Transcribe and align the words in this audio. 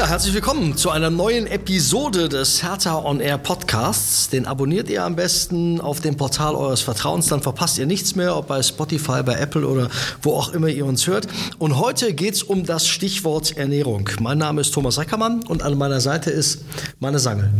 Ja, 0.00 0.08
herzlich 0.08 0.32
willkommen 0.32 0.78
zu 0.78 0.88
einer 0.88 1.10
neuen 1.10 1.46
Episode 1.46 2.30
des 2.30 2.62
Hertha 2.62 3.04
On 3.04 3.20
Air 3.20 3.36
Podcasts. 3.36 4.30
Den 4.30 4.46
abonniert 4.46 4.88
ihr 4.88 5.04
am 5.04 5.14
besten 5.14 5.78
auf 5.78 6.00
dem 6.00 6.16
Portal 6.16 6.54
eures 6.54 6.80
Vertrauens, 6.80 7.26
dann 7.26 7.42
verpasst 7.42 7.76
ihr 7.76 7.84
nichts 7.84 8.16
mehr, 8.16 8.34
ob 8.34 8.48
bei 8.48 8.62
Spotify, 8.62 9.22
bei 9.22 9.34
Apple 9.34 9.66
oder 9.66 9.90
wo 10.22 10.32
auch 10.32 10.54
immer 10.54 10.68
ihr 10.68 10.86
uns 10.86 11.06
hört. 11.06 11.28
Und 11.58 11.78
heute 11.78 12.14
geht 12.14 12.32
es 12.32 12.42
um 12.42 12.64
das 12.64 12.88
Stichwort 12.88 13.58
Ernährung. 13.58 14.08
Mein 14.20 14.38
Name 14.38 14.62
ist 14.62 14.72
Thomas 14.72 14.98
Reckermann 14.98 15.42
und 15.42 15.62
an 15.62 15.76
meiner 15.76 16.00
Seite 16.00 16.30
ist 16.30 16.64
meine 16.98 17.18
Sange. 17.18 17.52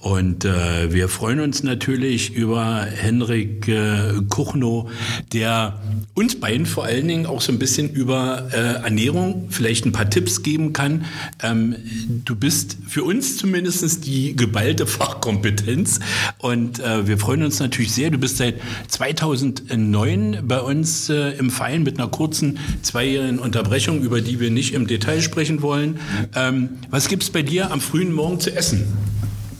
Und 0.00 0.44
äh, 0.44 0.92
wir 0.92 1.08
freuen 1.08 1.40
uns 1.40 1.62
natürlich 1.62 2.34
über 2.34 2.82
Henrik 2.82 3.68
äh, 3.68 4.20
Kuchno, 4.28 4.90
der 5.32 5.80
uns 6.12 6.38
beiden 6.38 6.66
vor 6.66 6.84
allen 6.84 7.08
Dingen 7.08 7.24
auch 7.24 7.40
so 7.40 7.52
ein 7.52 7.58
bisschen 7.58 7.88
über 7.88 8.48
äh, 8.52 8.82
Ernährung 8.84 9.46
vielleicht 9.48 9.86
ein 9.86 9.92
paar 9.92 10.10
Tipps 10.10 10.42
geben 10.42 10.74
kann. 10.74 11.06
Ähm, 11.42 11.69
ähm, 11.72 12.22
du 12.24 12.36
bist 12.36 12.76
für 12.88 13.04
uns 13.04 13.36
zumindest 13.36 14.06
die 14.06 14.36
geballte 14.36 14.86
Fachkompetenz 14.86 16.00
und 16.38 16.80
äh, 16.80 17.06
wir 17.06 17.18
freuen 17.18 17.42
uns 17.42 17.60
natürlich 17.60 17.92
sehr. 17.92 18.10
Du 18.10 18.18
bist 18.18 18.36
seit 18.36 18.56
2009 18.88 20.42
bei 20.44 20.60
uns 20.60 21.08
äh, 21.08 21.30
im 21.38 21.50
Verein 21.50 21.82
mit 21.82 21.98
einer 21.98 22.08
kurzen 22.08 22.58
zweijährigen 22.82 23.38
Unterbrechung, 23.38 24.02
über 24.02 24.20
die 24.20 24.40
wir 24.40 24.50
nicht 24.50 24.74
im 24.74 24.86
Detail 24.86 25.20
sprechen 25.20 25.62
wollen. 25.62 25.98
Ähm, 26.34 26.70
was 26.90 27.08
gibt 27.08 27.22
es 27.22 27.30
bei 27.30 27.42
dir 27.42 27.70
am 27.70 27.80
frühen 27.80 28.12
Morgen 28.12 28.40
zu 28.40 28.54
essen? 28.54 28.86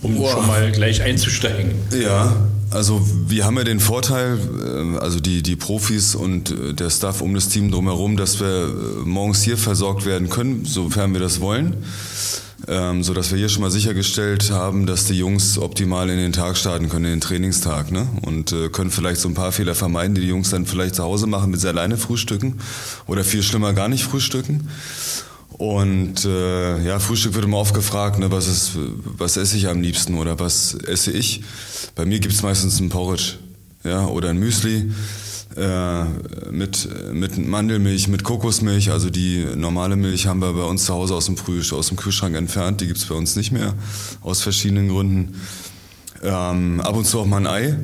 Um 0.02 0.14
Boah. 0.16 0.32
schon 0.32 0.46
mal 0.46 0.72
gleich 0.72 1.02
einzusteigen. 1.02 1.72
Ja, 2.02 2.36
also 2.70 3.00
wir 3.26 3.44
haben 3.44 3.56
ja 3.56 3.64
den 3.64 3.80
Vorteil, 3.80 4.38
äh, 4.38 4.98
also 4.98 5.20
die, 5.20 5.42
die 5.42 5.56
Profis 5.56 6.14
und 6.14 6.50
äh, 6.50 6.74
der 6.74 6.90
Staff 6.90 7.20
um 7.20 7.34
das 7.34 7.48
Team 7.48 7.70
drumherum, 7.70 8.16
dass 8.16 8.40
wir 8.40 8.46
äh, 8.46 9.04
morgens 9.04 9.42
hier 9.42 9.56
versorgt 9.56 10.06
werden 10.06 10.28
können, 10.28 10.64
sofern 10.64 11.12
wir 11.12 11.20
das 11.20 11.40
wollen. 11.40 11.84
Ähm, 12.68 13.02
so 13.02 13.14
dass 13.14 13.30
wir 13.30 13.38
hier 13.38 13.48
schon 13.48 13.62
mal 13.62 13.70
sichergestellt 13.70 14.50
haben, 14.50 14.84
dass 14.84 15.06
die 15.06 15.14
Jungs 15.14 15.56
optimal 15.56 16.10
in 16.10 16.18
den 16.18 16.32
Tag 16.32 16.58
starten 16.58 16.90
können, 16.90 17.06
in 17.06 17.12
den 17.12 17.20
Trainingstag, 17.20 17.90
ne? 17.90 18.06
Und 18.20 18.52
äh, 18.52 18.68
können 18.68 18.90
vielleicht 18.90 19.20
so 19.20 19.28
ein 19.28 19.34
paar 19.34 19.50
Fehler 19.50 19.74
vermeiden, 19.74 20.14
die 20.14 20.20
die 20.20 20.28
Jungs 20.28 20.50
dann 20.50 20.66
vielleicht 20.66 20.94
zu 20.94 21.02
Hause 21.02 21.26
machen, 21.26 21.50
mit 21.50 21.60
sie 21.60 21.68
alleine 21.68 21.96
frühstücken 21.96 22.60
oder 23.06 23.24
viel 23.24 23.42
schlimmer 23.42 23.72
gar 23.72 23.88
nicht 23.88 24.04
frühstücken. 24.04 24.68
Und 25.60 26.24
äh, 26.24 26.82
ja, 26.84 26.98
Frühstück 26.98 27.34
wird 27.34 27.44
immer 27.44 27.58
oft 27.58 27.74
gefragt, 27.74 28.18
ne, 28.18 28.30
was, 28.30 28.48
ist, 28.48 28.78
was 29.04 29.36
esse 29.36 29.58
ich 29.58 29.68
am 29.68 29.82
liebsten 29.82 30.14
oder 30.14 30.38
was 30.40 30.72
esse 30.72 31.10
ich? 31.10 31.42
Bei 31.94 32.06
mir 32.06 32.18
gibt 32.18 32.32
es 32.32 32.40
meistens 32.40 32.80
ein 32.80 32.88
Porridge 32.88 33.34
ja, 33.84 34.06
oder 34.06 34.30
ein 34.30 34.38
Müsli 34.38 34.90
äh, 35.58 36.04
mit, 36.50 36.88
mit 37.12 37.36
Mandelmilch, 37.36 38.08
mit 38.08 38.24
Kokosmilch. 38.24 38.90
Also 38.90 39.10
die 39.10 39.44
normale 39.54 39.96
Milch 39.96 40.26
haben 40.26 40.40
wir 40.40 40.54
bei 40.54 40.62
uns 40.62 40.86
zu 40.86 40.94
Hause 40.94 41.14
aus 41.14 41.26
dem, 41.26 41.36
Früh, 41.36 41.60
aus 41.72 41.88
dem 41.88 41.98
Kühlschrank 41.98 42.34
entfernt. 42.36 42.80
Die 42.80 42.86
gibt 42.86 42.98
es 42.98 43.04
bei 43.04 43.14
uns 43.14 43.36
nicht 43.36 43.52
mehr, 43.52 43.74
aus 44.22 44.40
verschiedenen 44.40 44.88
Gründen. 44.88 45.42
Ähm, 46.22 46.80
ab 46.80 46.96
und 46.96 47.04
zu 47.04 47.20
auch 47.20 47.26
mal 47.26 47.36
ein 47.36 47.46
Ei. 47.46 47.78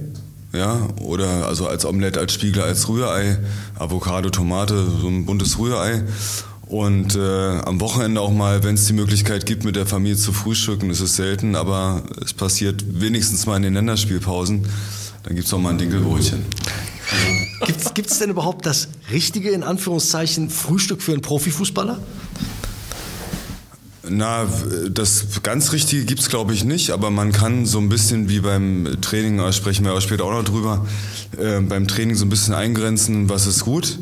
Ja, 0.55 0.89
oder 1.03 1.47
also 1.47 1.67
als 1.67 1.85
Omelette, 1.85 2.21
als 2.21 2.33
Spiegel, 2.33 2.63
als 2.63 2.89
Rührei, 2.89 3.37
Avocado, 3.79 4.31
Tomate, 4.31 4.87
so 5.03 5.09
ein 5.09 5.27
buntes 5.27 5.59
Rührei. 5.59 6.05
Und 6.67 7.14
äh, 7.14 7.61
am 7.61 7.81
Wochenende 7.81 8.20
auch 8.20 8.33
mal, 8.33 8.64
wenn 8.64 8.75
es 8.75 8.86
die 8.86 8.92
Möglichkeit 8.92 9.47
gibt, 9.47 9.64
mit 9.64 9.77
der 9.77 9.86
Familie 9.86 10.17
zu 10.17 10.33
frühstücken, 10.33 10.89
das 10.89 11.00
ist 11.00 11.14
selten, 11.14 11.55
aber 11.55 12.03
es 12.25 12.33
passiert 12.33 12.84
wenigstens 13.00 13.47
mal 13.47 13.56
in 13.56 13.62
den 13.62 13.75
Länderspielpausen, 13.75 14.67
dann 15.22 15.37
gibt 15.37 15.47
es 15.47 15.55
auch 15.55 15.61
mal 15.61 15.70
ein 15.70 15.78
Dinkelbrötchen. 15.78 16.44
Gibt 17.94 18.11
es 18.11 18.19
denn 18.19 18.31
überhaupt 18.31 18.67
das 18.67 18.89
richtige, 19.12 19.50
in 19.50 19.62
Anführungszeichen, 19.62 20.50
Frühstück 20.50 21.03
für 21.03 21.12
einen 21.12 21.22
Profifußballer? 21.22 22.00
Na, 24.09 24.47
das 24.91 25.43
ganz 25.43 25.72
Richtige 25.72 26.05
gibt 26.05 26.21
es, 26.21 26.28
glaube 26.28 26.53
ich 26.53 26.65
nicht, 26.65 26.91
aber 26.91 27.10
man 27.10 27.32
kann 27.32 27.66
so 27.66 27.78
ein 27.78 27.88
bisschen 27.88 28.28
wie 28.28 28.41
beim 28.41 28.99
Training, 29.00 29.38
da 29.38 29.53
sprechen 29.53 29.84
wir 29.84 29.94
auch 29.94 30.00
später 30.00 30.25
auch 30.25 30.32
noch 30.32 30.44
drüber, 30.44 30.87
äh, 31.38 31.60
beim 31.60 31.87
Training 31.88 32.16
so 32.16 32.25
ein 32.25 32.28
bisschen 32.28 32.55
eingrenzen, 32.55 33.28
was 33.28 33.47
ist 33.47 33.65
gut 33.65 33.99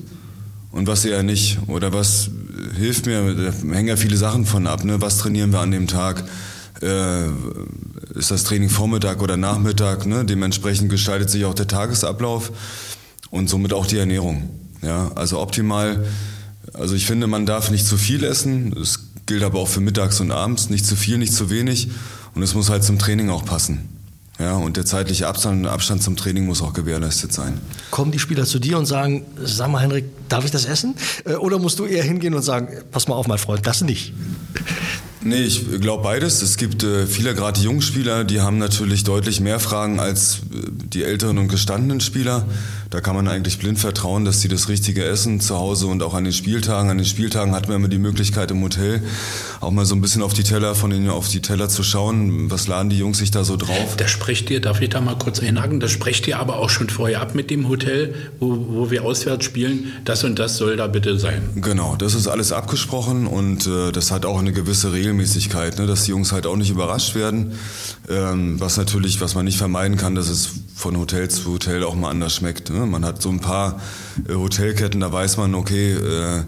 und 0.72 0.86
was 0.86 1.04
eher 1.04 1.22
nicht. 1.22 1.58
Oder 1.68 1.92
was 1.92 2.30
hilft 2.76 3.06
mir, 3.06 3.34
da 3.34 3.74
hängen 3.74 3.88
ja 3.88 3.96
viele 3.96 4.16
Sachen 4.16 4.46
von 4.46 4.66
ab. 4.66 4.84
Ne? 4.84 5.00
Was 5.00 5.18
trainieren 5.18 5.52
wir 5.52 5.60
an 5.60 5.70
dem 5.70 5.86
Tag? 5.86 6.24
Äh, 6.82 7.26
ist 8.14 8.30
das 8.30 8.44
Training 8.44 8.68
Vormittag 8.68 9.22
oder 9.22 9.36
Nachmittag? 9.36 10.06
Ne? 10.06 10.24
Dementsprechend 10.24 10.90
gestaltet 10.90 11.30
sich 11.30 11.44
auch 11.44 11.54
der 11.54 11.66
Tagesablauf 11.66 12.52
und 13.30 13.48
somit 13.48 13.72
auch 13.72 13.86
die 13.86 13.98
Ernährung. 13.98 14.48
Ja? 14.82 15.10
Also 15.14 15.40
optimal. 15.40 16.04
Also 16.72 16.94
ich 16.94 17.06
finde, 17.06 17.26
man 17.26 17.46
darf 17.46 17.70
nicht 17.70 17.86
zu 17.86 17.96
viel 17.96 18.24
essen. 18.24 18.74
Das 18.74 19.00
gilt 19.26 19.42
aber 19.42 19.58
auch 19.58 19.68
für 19.68 19.80
mittags 19.80 20.20
und 20.20 20.30
abends. 20.30 20.70
Nicht 20.70 20.86
zu 20.86 20.96
viel, 20.96 21.18
nicht 21.18 21.32
zu 21.32 21.50
wenig. 21.50 21.88
Und 22.34 22.42
es 22.42 22.54
muss 22.54 22.70
halt 22.70 22.84
zum 22.84 22.98
Training 22.98 23.30
auch 23.30 23.44
passen. 23.44 23.93
Ja, 24.38 24.56
und 24.56 24.76
der 24.76 24.84
zeitliche 24.84 25.28
Abstand, 25.28 25.66
Abstand 25.66 26.02
zum 26.02 26.16
Training 26.16 26.46
muss 26.46 26.60
auch 26.60 26.72
gewährleistet 26.72 27.32
sein. 27.32 27.60
Kommen 27.92 28.10
die 28.10 28.18
Spieler 28.18 28.44
zu 28.44 28.58
dir 28.58 28.78
und 28.78 28.86
sagen, 28.86 29.24
sag 29.40 29.70
mal 29.70 29.80
Henrik, 29.80 30.06
darf 30.28 30.44
ich 30.44 30.50
das 30.50 30.64
essen? 30.64 30.96
Äh, 31.24 31.34
oder 31.34 31.58
musst 31.58 31.78
du 31.78 31.84
eher 31.84 32.02
hingehen 32.02 32.34
und 32.34 32.42
sagen, 32.42 32.68
pass 32.90 33.06
mal 33.06 33.14
auf, 33.14 33.28
mein 33.28 33.38
Freund, 33.38 33.64
das 33.66 33.82
nicht? 33.82 34.12
Nee, 35.22 35.42
ich 35.42 35.80
glaube 35.80 36.02
beides. 36.02 36.42
Es 36.42 36.56
gibt 36.56 36.82
äh, 36.82 37.06
viele, 37.06 37.34
gerade 37.34 37.58
die 37.58 37.64
jungen 37.64 37.80
Spieler, 37.80 38.24
die 38.24 38.40
haben 38.40 38.58
natürlich 38.58 39.04
deutlich 39.04 39.40
mehr 39.40 39.58
Fragen 39.58 39.98
als 39.98 40.40
äh, 40.52 40.68
die 40.70 41.04
älteren 41.04 41.38
und 41.38 41.48
gestandenen 41.48 42.00
Spieler. 42.00 42.44
Da 42.94 43.00
kann 43.00 43.16
man 43.16 43.26
eigentlich 43.26 43.58
blind 43.58 43.80
vertrauen, 43.80 44.24
dass 44.24 44.40
sie 44.40 44.46
das 44.46 44.68
Richtige 44.68 45.04
essen 45.04 45.40
zu 45.40 45.58
Hause 45.58 45.88
und 45.88 46.00
auch 46.04 46.14
an 46.14 46.22
den 46.22 46.32
Spieltagen. 46.32 46.90
An 46.90 46.98
den 46.98 47.06
Spieltagen 47.06 47.52
hat 47.52 47.66
man 47.66 47.78
immer 47.78 47.88
die 47.88 47.98
Möglichkeit 47.98 48.52
im 48.52 48.62
Hotel 48.62 49.02
auch 49.60 49.72
mal 49.72 49.84
so 49.84 49.96
ein 49.96 50.00
bisschen 50.00 50.22
auf 50.22 50.32
die 50.32 50.44
Teller 50.44 50.76
von 50.76 50.90
denen 50.90 51.10
auf 51.10 51.28
die 51.28 51.42
Teller 51.42 51.68
zu 51.68 51.82
schauen. 51.82 52.52
Was 52.52 52.68
laden 52.68 52.90
die 52.90 52.98
Jungs 52.98 53.18
sich 53.18 53.32
da 53.32 53.42
so 53.42 53.56
drauf? 53.56 53.96
Das 53.96 54.12
sprecht 54.12 54.48
ihr, 54.48 54.60
darf 54.60 54.80
ich 54.80 54.90
da 54.90 55.00
mal 55.00 55.18
kurz 55.18 55.40
einhaken, 55.40 55.80
das 55.80 55.90
sprecht 55.90 56.28
ihr 56.28 56.38
aber 56.38 56.60
auch 56.60 56.70
schon 56.70 56.88
vorher 56.88 57.20
ab 57.20 57.34
mit 57.34 57.50
dem 57.50 57.68
Hotel, 57.68 58.14
wo, 58.38 58.64
wo 58.68 58.90
wir 58.92 59.02
auswärts 59.02 59.44
spielen. 59.44 59.92
Das 60.04 60.22
und 60.22 60.38
das 60.38 60.56
soll 60.56 60.76
da 60.76 60.86
bitte 60.86 61.18
sein. 61.18 61.42
Genau, 61.56 61.96
das 61.96 62.14
ist 62.14 62.28
alles 62.28 62.52
abgesprochen 62.52 63.26
und 63.26 63.66
äh, 63.66 63.90
das 63.90 64.12
hat 64.12 64.24
auch 64.24 64.38
eine 64.38 64.52
gewisse 64.52 64.92
Regelmäßigkeit, 64.92 65.80
ne, 65.80 65.86
dass 65.86 66.04
die 66.04 66.12
Jungs 66.12 66.30
halt 66.30 66.46
auch 66.46 66.56
nicht 66.56 66.70
überrascht 66.70 67.16
werden. 67.16 67.58
Ähm, 68.08 68.60
was 68.60 68.76
natürlich, 68.76 69.20
was 69.20 69.34
man 69.34 69.46
nicht 69.46 69.58
vermeiden 69.58 69.96
kann, 69.96 70.14
dass 70.14 70.28
es 70.28 70.50
von 70.74 70.98
Hotel 70.98 71.30
zu 71.30 71.52
Hotel 71.52 71.84
auch 71.84 71.94
mal 71.94 72.10
anders 72.10 72.34
schmeckt. 72.34 72.70
Ne? 72.70 72.84
Man 72.84 73.04
hat 73.04 73.22
so 73.22 73.30
ein 73.30 73.40
paar 73.40 73.80
äh, 74.28 74.34
Hotelketten, 74.34 75.00
da 75.00 75.12
weiß 75.12 75.36
man, 75.36 75.54
okay, 75.54 75.92
äh, 75.92 76.42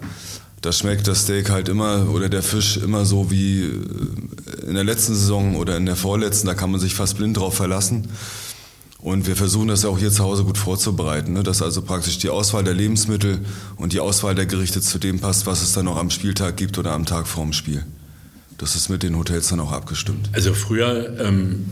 da 0.61 0.71
schmeckt 0.71 1.07
das 1.07 1.21
Steak 1.21 1.49
halt 1.49 1.69
immer 1.69 2.09
oder 2.09 2.27
der 2.27 2.43
Fisch 2.43 2.77
immer 2.77 3.05
so 3.05 3.31
wie 3.31 3.61
äh, 3.63 4.67
in 4.67 4.75
der 4.75 4.83
letzten 4.83 5.15
Saison 5.15 5.55
oder 5.55 5.77
in 5.77 5.85
der 5.85 5.95
vorletzten. 5.95 6.47
Da 6.47 6.55
kann 6.55 6.71
man 6.71 6.79
sich 6.79 6.93
fast 6.93 7.17
blind 7.17 7.37
drauf 7.37 7.55
verlassen. 7.55 8.09
Und 8.99 9.27
wir 9.27 9.35
versuchen 9.35 9.69
das 9.69 9.83
ja 9.83 9.89
auch 9.89 9.99
hier 9.99 10.11
zu 10.11 10.23
Hause 10.23 10.43
gut 10.43 10.57
vorzubereiten, 10.57 11.33
ne? 11.33 11.43
dass 11.43 11.61
also 11.61 11.81
praktisch 11.81 12.17
die 12.17 12.29
Auswahl 12.29 12.63
der 12.63 12.73
Lebensmittel 12.73 13.39
und 13.77 13.93
die 13.93 13.99
Auswahl 13.99 14.35
der 14.35 14.47
Gerichte 14.47 14.81
zu 14.81 14.97
dem 14.97 15.19
passt, 15.19 15.45
was 15.45 15.61
es 15.61 15.71
dann 15.73 15.85
noch 15.85 15.97
am 15.97 16.09
Spieltag 16.09 16.57
gibt 16.57 16.77
oder 16.77 16.91
am 16.91 17.05
Tag 17.05 17.27
vorm 17.27 17.53
Spiel. 17.53 17.85
Das 18.57 18.75
ist 18.75 18.89
mit 18.89 19.03
den 19.03 19.15
Hotels 19.15 19.49
dann 19.49 19.59
auch 19.59 19.71
abgestimmt. 19.71 20.31
Also 20.33 20.53
früher 20.55 21.19
ähm, 21.19 21.65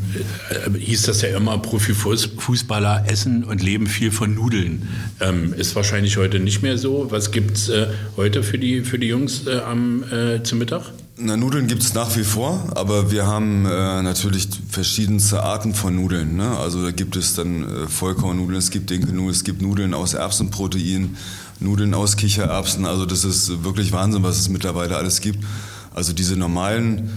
äh, 0.50 0.78
hieß 0.78 1.03
das 1.03 1.23
ja 1.23 1.35
immer, 1.35 1.57
Profifußballer 1.57 3.06
essen 3.07 3.44
und 3.44 3.63
leben 3.63 3.88
viel 3.88 4.12
von 4.12 4.35
Nudeln. 4.35 4.88
Ähm, 5.19 5.53
ist 5.53 5.75
wahrscheinlich 5.75 6.18
heute 6.18 6.40
nicht 6.40 6.62
mehr 6.62 6.78
so. 6.78 7.07
Was 7.09 7.31
gibt 7.31 7.57
es 7.57 7.69
äh, 7.69 7.88
heute 8.18 8.44
für 8.44 8.59
die, 8.59 8.81
für 8.81 9.00
die 9.00 9.07
Jungs 9.07 9.47
äh, 9.47 9.62
am, 9.62 10.03
äh, 10.12 10.44
zum 10.44 10.59
Mittag? 10.59 10.84
Na, 11.18 11.35
Nudeln 11.35 11.66
gibt 11.66 11.81
es 11.81 11.96
nach 11.96 12.16
wie 12.18 12.23
vor, 12.23 12.68
aber 12.75 13.09
wir 13.09 13.25
haben 13.25 13.66
äh, 13.66 14.03
natürlich 14.03 14.50
verschiedenste 14.69 15.41
Arten 15.41 15.73
von 15.73 15.96
Nudeln. 15.96 16.35
Ne? 16.35 16.56
Also 16.57 16.84
da 16.84 16.91
gibt 16.91 17.16
es 17.16 17.34
dann 17.34 17.63
äh, 17.63 17.88
Vollkornnudeln, 17.88 18.59
es 18.59 18.69
gibt 18.69 18.91
Dinkelnudeln, 18.91 19.31
es 19.31 19.44
gibt 19.44 19.59
Nudeln 19.59 19.96
aus 19.96 20.14
Erbsenprotein, 20.14 21.17
Nudeln 21.59 21.96
aus 21.96 22.16
Kichererbsen. 22.16 22.85
Also 22.85 23.08
das 23.08 23.23
ist 23.23 23.64
wirklich 23.64 23.91
Wahnsinn, 23.91 24.22
was 24.22 24.37
es 24.37 24.49
mittlerweile 24.49 24.97
alles 24.97 25.20
gibt. 25.22 25.40
Also 25.96 26.12
diese 26.12 26.36
normalen, 26.36 27.09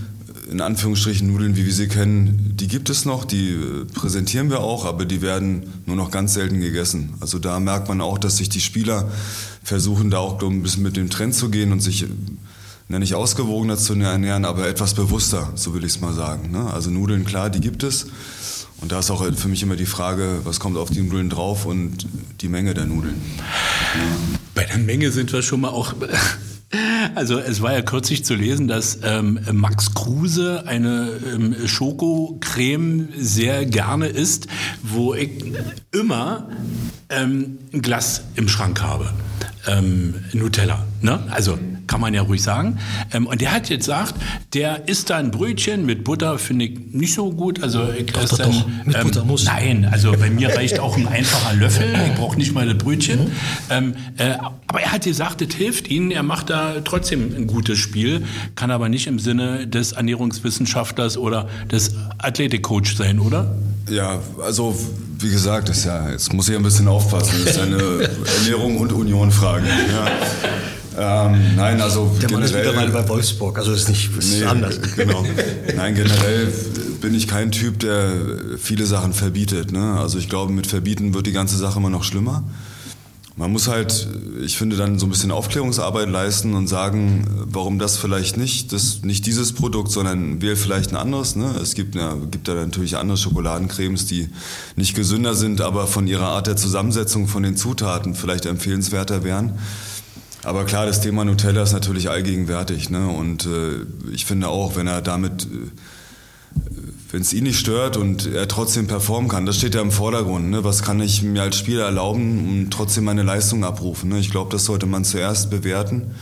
in 0.48 0.60
Anführungsstrichen, 0.60 1.26
Nudeln, 1.26 1.56
wie 1.56 1.66
wir 1.66 1.74
sie 1.74 1.88
kennen, 1.88 2.52
die 2.54 2.68
gibt 2.68 2.90
es 2.90 3.04
noch, 3.04 3.24
die 3.24 3.50
äh, 3.50 3.84
präsentieren 3.92 4.50
wir 4.50 4.60
auch, 4.60 4.84
aber 4.84 5.04
die 5.04 5.20
werden 5.20 5.64
nur 5.84 5.96
noch 5.96 6.12
ganz 6.12 6.34
selten 6.34 6.60
gegessen. 6.60 7.14
Also 7.18 7.40
da 7.40 7.58
merkt 7.58 7.88
man 7.88 8.00
auch, 8.00 8.18
dass 8.18 8.36
sich 8.36 8.48
die 8.48 8.60
Spieler 8.60 9.10
versuchen, 9.64 10.10
da 10.10 10.18
auch 10.18 10.40
ein 10.40 10.62
bisschen 10.62 10.84
mit 10.84 10.96
dem 10.96 11.10
Trend 11.10 11.34
zu 11.34 11.50
gehen 11.50 11.72
und 11.72 11.80
sich 11.80 12.06
na, 12.86 13.00
nicht 13.00 13.16
ausgewogener 13.16 13.76
zu 13.76 13.94
ernähren, 13.94 14.44
aber 14.44 14.68
etwas 14.68 14.94
bewusster, 14.94 15.50
so 15.56 15.74
will 15.74 15.84
ich 15.84 15.96
es 15.96 16.00
mal 16.00 16.14
sagen. 16.14 16.52
Ne? 16.52 16.72
Also 16.72 16.90
Nudeln, 16.90 17.24
klar, 17.24 17.50
die 17.50 17.60
gibt 17.60 17.82
es. 17.82 18.06
Und 18.80 18.92
da 18.92 19.00
ist 19.00 19.10
auch 19.10 19.24
für 19.34 19.48
mich 19.48 19.64
immer 19.64 19.74
die 19.74 19.86
Frage, 19.86 20.42
was 20.44 20.60
kommt 20.60 20.76
auf 20.76 20.90
die 20.90 21.02
Nudeln 21.02 21.30
drauf 21.30 21.66
und 21.66 22.06
die 22.40 22.48
Menge 22.48 22.74
der 22.74 22.84
Nudeln. 22.84 23.20
Bei 24.54 24.62
der 24.62 24.78
Menge 24.78 25.10
sind 25.10 25.32
wir 25.32 25.42
schon 25.42 25.62
mal 25.62 25.70
auch 25.70 25.94
also 27.14 27.38
es 27.38 27.62
war 27.62 27.72
ja 27.72 27.82
kürzlich 27.82 28.24
zu 28.24 28.34
lesen, 28.34 28.68
dass 28.68 28.98
ähm, 29.02 29.40
Max 29.52 29.94
Kruse 29.94 30.64
eine 30.66 31.10
ähm, 31.34 31.56
Schokocreme 31.66 33.08
sehr 33.16 33.64
gerne 33.64 34.08
isst, 34.08 34.48
wo 34.82 35.14
ich 35.14 35.30
immer 35.92 36.48
ähm, 37.08 37.58
ein 37.72 37.82
Glas 37.82 38.22
im 38.34 38.48
Schrank 38.48 38.82
habe. 38.82 39.10
Ähm, 39.66 40.14
Nutella. 40.32 40.84
Ne? 41.00 41.20
Also 41.30 41.58
kann 41.88 42.00
man 42.00 42.14
ja 42.14 42.22
ruhig 42.22 42.42
sagen. 42.42 42.78
Ähm, 43.12 43.26
und 43.26 43.40
der 43.40 43.52
hat 43.52 43.68
jetzt 43.68 43.86
gesagt, 43.86 44.14
der 44.54 44.88
isst 44.88 45.10
da 45.10 45.16
ein 45.16 45.30
Brötchen 45.30 45.84
mit 45.86 46.04
Butter, 46.04 46.38
finde 46.38 46.66
ich 46.66 46.78
nicht 46.92 47.14
so 47.14 47.32
gut. 47.32 47.62
Also 47.62 47.88
ich 47.90 48.06
doch, 48.12 48.24
doch, 48.28 48.38
dann, 48.38 48.52
doch. 48.52 48.66
Mit 48.84 48.96
ähm, 48.96 49.02
Butter 49.02 49.24
muss. 49.24 49.44
Nein, 49.44 49.88
also 49.90 50.12
bei 50.12 50.30
mir 50.30 50.54
reicht 50.54 50.78
auch 50.78 50.96
ein 50.96 51.08
einfacher 51.08 51.54
Löffel. 51.54 51.94
Ich 52.06 52.14
brauche 52.14 52.36
nicht 52.36 52.52
mal 52.52 52.66
das 52.66 52.78
Brötchen. 52.78 53.24
Mhm. 53.24 53.30
Ähm, 53.70 53.94
äh, 54.18 54.34
aber 54.66 54.80
er 54.80 54.92
hat 54.92 55.04
gesagt, 55.04 55.40
das 55.40 55.54
hilft 55.54 55.88
ihnen. 55.88 56.10
Er 56.10 56.22
macht 56.22 56.50
da 56.50 56.80
trotzdem 56.84 57.34
ein 57.34 57.46
gutes 57.46 57.78
Spiel, 57.78 58.24
kann 58.54 58.70
aber 58.70 58.88
nicht 58.88 59.06
im 59.06 59.18
Sinne 59.18 59.66
des 59.66 59.92
Ernährungswissenschaftlers 59.92 61.16
oder 61.16 61.48
des 61.70 61.94
Athletikcoach 62.18 62.96
sein, 62.96 63.18
oder? 63.18 63.56
Ja, 63.90 64.20
also 64.42 64.78
wie 65.18 65.30
gesagt, 65.30 65.68
ist 65.68 65.84
ja, 65.84 66.10
jetzt 66.10 66.32
muss 66.32 66.48
ich 66.48 66.56
ein 66.56 66.62
bisschen 66.62 66.86
aufpassen. 66.86 67.34
Das 67.44 67.56
ist 67.56 67.60
eine 67.60 67.76
Ernährung 68.40 68.78
und 68.78 68.92
Union-Frage. 68.92 69.66
Ja. 69.66 70.06
Ähm, 71.00 71.54
nein, 71.56 71.80
also 71.80 72.10
Der 72.20 72.30
Mann 72.32 72.42
ist 72.42 72.50
generell. 72.52 72.72
mittlerweile 72.74 72.92
bei 72.92 73.08
Wolfsburg, 73.08 73.58
also 73.58 73.72
ist 73.72 73.88
nicht 73.88 74.10
ist 74.18 74.40
Nee, 74.40 74.44
anders. 74.44 74.80
Genau. 74.96 75.24
Nein, 75.76 75.94
generell 75.94 76.52
bin 77.00 77.14
ich 77.14 77.28
kein 77.28 77.52
Typ, 77.52 77.78
der 77.78 78.12
viele 78.58 78.84
Sachen 78.86 79.12
verbietet. 79.12 79.70
Ne? 79.70 79.96
Also 79.98 80.18
ich 80.18 80.28
glaube, 80.28 80.52
mit 80.52 80.66
Verbieten 80.66 81.14
wird 81.14 81.26
die 81.26 81.32
ganze 81.32 81.56
Sache 81.56 81.78
immer 81.78 81.90
noch 81.90 82.02
schlimmer. 82.02 82.42
Man 83.36 83.52
muss 83.52 83.68
halt, 83.68 84.08
ich 84.44 84.58
finde, 84.58 84.74
dann 84.74 84.98
so 84.98 85.06
ein 85.06 85.10
bisschen 85.10 85.30
Aufklärungsarbeit 85.30 86.08
leisten 86.08 86.54
und 86.54 86.66
sagen, 86.66 87.24
warum 87.46 87.78
das 87.78 87.96
vielleicht 87.96 88.36
nicht, 88.36 88.72
das, 88.72 89.02
nicht 89.04 89.26
dieses 89.26 89.52
Produkt, 89.52 89.92
sondern 89.92 90.42
wähl 90.42 90.56
vielleicht 90.56 90.90
ein 90.90 90.96
anderes. 90.96 91.36
Ne? 91.36 91.54
Es 91.62 91.74
gibt, 91.74 91.94
ja, 91.94 92.16
gibt 92.32 92.48
da 92.48 92.54
natürlich 92.54 92.96
andere 92.96 93.16
Schokoladencremes, 93.16 94.06
die 94.06 94.28
nicht 94.74 94.96
gesünder 94.96 95.36
sind, 95.36 95.60
aber 95.60 95.86
von 95.86 96.08
ihrer 96.08 96.26
Art 96.30 96.48
der 96.48 96.56
Zusammensetzung 96.56 97.28
von 97.28 97.44
den 97.44 97.56
Zutaten 97.56 98.16
vielleicht 98.16 98.44
empfehlenswerter 98.44 99.22
wären. 99.22 99.52
Aber 100.44 100.64
klar, 100.64 100.86
das 100.86 101.00
Thema 101.00 101.24
Nutella 101.24 101.62
ist 101.62 101.72
natürlich 101.72 102.10
allgegenwärtig. 102.10 102.90
Ne? 102.90 103.08
Und 103.08 103.46
äh, 103.46 104.12
ich 104.12 104.24
finde 104.24 104.48
auch, 104.48 104.76
wenn 104.76 104.86
er 104.86 105.02
damit, 105.02 105.44
äh, 105.44 106.60
wenn 107.10 107.22
es 107.22 107.32
ihn 107.32 107.44
nicht 107.44 107.58
stört 107.58 107.96
und 107.96 108.26
er 108.26 108.46
trotzdem 108.46 108.86
performen 108.86 109.28
kann, 109.28 109.46
das 109.46 109.56
steht 109.56 109.74
ja 109.74 109.80
im 109.80 109.90
Vordergrund. 109.90 110.50
Ne? 110.50 110.62
Was 110.62 110.82
kann 110.82 111.00
ich 111.00 111.22
mir 111.22 111.42
als 111.42 111.56
Spieler 111.56 111.84
erlauben 111.84 112.48
und 112.48 112.70
trotzdem 112.70 113.04
meine 113.04 113.22
Leistung 113.22 113.64
abrufen? 113.64 114.10
Ne? 114.10 114.20
Ich 114.20 114.30
glaube, 114.30 114.50
das 114.52 114.64
sollte 114.64 114.86
man 114.86 115.04
zuerst 115.04 115.50
bewerten. 115.50 116.14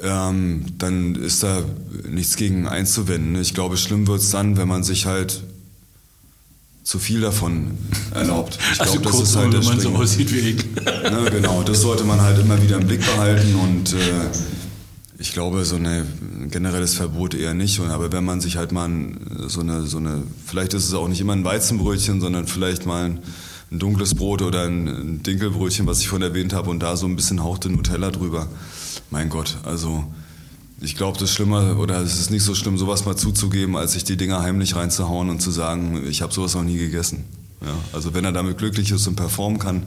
Ähm, 0.00 0.66
dann 0.78 1.16
ist 1.16 1.42
da 1.42 1.62
nichts 2.08 2.36
gegen 2.36 2.68
einzuwenden. 2.68 3.32
Ne? 3.32 3.40
Ich 3.40 3.52
glaube, 3.52 3.76
schlimm 3.76 4.06
wird 4.06 4.20
es 4.20 4.30
dann, 4.30 4.56
wenn 4.56 4.68
man 4.68 4.84
sich 4.84 5.06
halt 5.06 5.42
zu 6.88 6.98
viel 6.98 7.20
davon 7.20 7.76
erlaubt. 8.14 8.58
Ich 8.72 8.80
also 8.80 8.92
glaube, 8.92 9.04
das 9.04 9.12
kurz, 9.12 9.28
ist 9.28 9.36
halt 9.36 9.52
wenn 9.52 9.62
man 9.62 9.78
so 9.78 9.90
aussieht 9.90 10.32
wie 10.32 10.38
ich. 10.38 10.64
Ne, 11.10 11.30
genau, 11.30 11.62
das 11.62 11.82
sollte 11.82 12.04
man 12.04 12.18
halt 12.22 12.38
immer 12.38 12.62
wieder 12.62 12.78
im 12.78 12.86
Blick 12.86 13.04
behalten 13.04 13.54
und 13.56 13.92
äh, 13.92 13.96
ich 15.18 15.34
glaube, 15.34 15.66
so 15.66 15.76
eine, 15.76 16.06
ein 16.40 16.48
generelles 16.50 16.94
Verbot 16.94 17.34
eher 17.34 17.52
nicht. 17.52 17.78
Und, 17.78 17.90
aber 17.90 18.10
wenn 18.12 18.24
man 18.24 18.40
sich 18.40 18.56
halt 18.56 18.72
mal 18.72 18.90
so, 19.48 19.60
eine, 19.60 19.82
so 19.82 19.98
eine, 19.98 20.22
vielleicht 20.46 20.72
ist 20.72 20.86
es 20.86 20.94
auch 20.94 21.08
nicht 21.08 21.20
immer 21.20 21.34
ein 21.34 21.44
Weizenbrötchen, 21.44 22.22
sondern 22.22 22.46
vielleicht 22.46 22.86
mal 22.86 23.04
ein, 23.04 23.18
ein 23.70 23.78
dunkles 23.78 24.14
Brot 24.14 24.40
oder 24.40 24.62
ein, 24.62 24.88
ein 24.88 25.22
Dinkelbrötchen, 25.22 25.86
was 25.86 26.00
ich 26.00 26.08
vorhin 26.08 26.26
erwähnt 26.26 26.54
habe, 26.54 26.70
und 26.70 26.80
da 26.80 26.96
so 26.96 27.04
ein 27.06 27.16
bisschen 27.16 27.42
hauchte 27.42 27.68
Nutella 27.68 28.10
drüber. 28.10 28.46
Mein 29.10 29.28
Gott, 29.28 29.58
also 29.62 30.10
ich 30.80 30.96
glaube, 30.96 31.18
das 31.18 31.30
ist 31.30 31.36
schlimmer 31.36 31.78
oder 31.78 32.00
es 32.00 32.20
ist 32.20 32.30
nicht 32.30 32.44
so 32.44 32.54
schlimm, 32.54 32.78
sowas 32.78 33.04
mal 33.04 33.16
zuzugeben, 33.16 33.76
als 33.76 33.92
sich 33.92 34.04
die 34.04 34.16
Dinger 34.16 34.40
heimlich 34.42 34.76
reinzuhauen 34.76 35.28
und 35.28 35.40
zu 35.40 35.50
sagen, 35.50 36.06
ich 36.08 36.22
habe 36.22 36.32
sowas 36.32 36.54
noch 36.54 36.62
nie 36.62 36.78
gegessen. 36.78 37.24
Ja, 37.60 37.74
also 37.92 38.14
wenn 38.14 38.24
er 38.24 38.30
damit 38.30 38.58
glücklich 38.58 38.92
ist 38.92 39.08
und 39.08 39.16
performen 39.16 39.58
kann, 39.58 39.82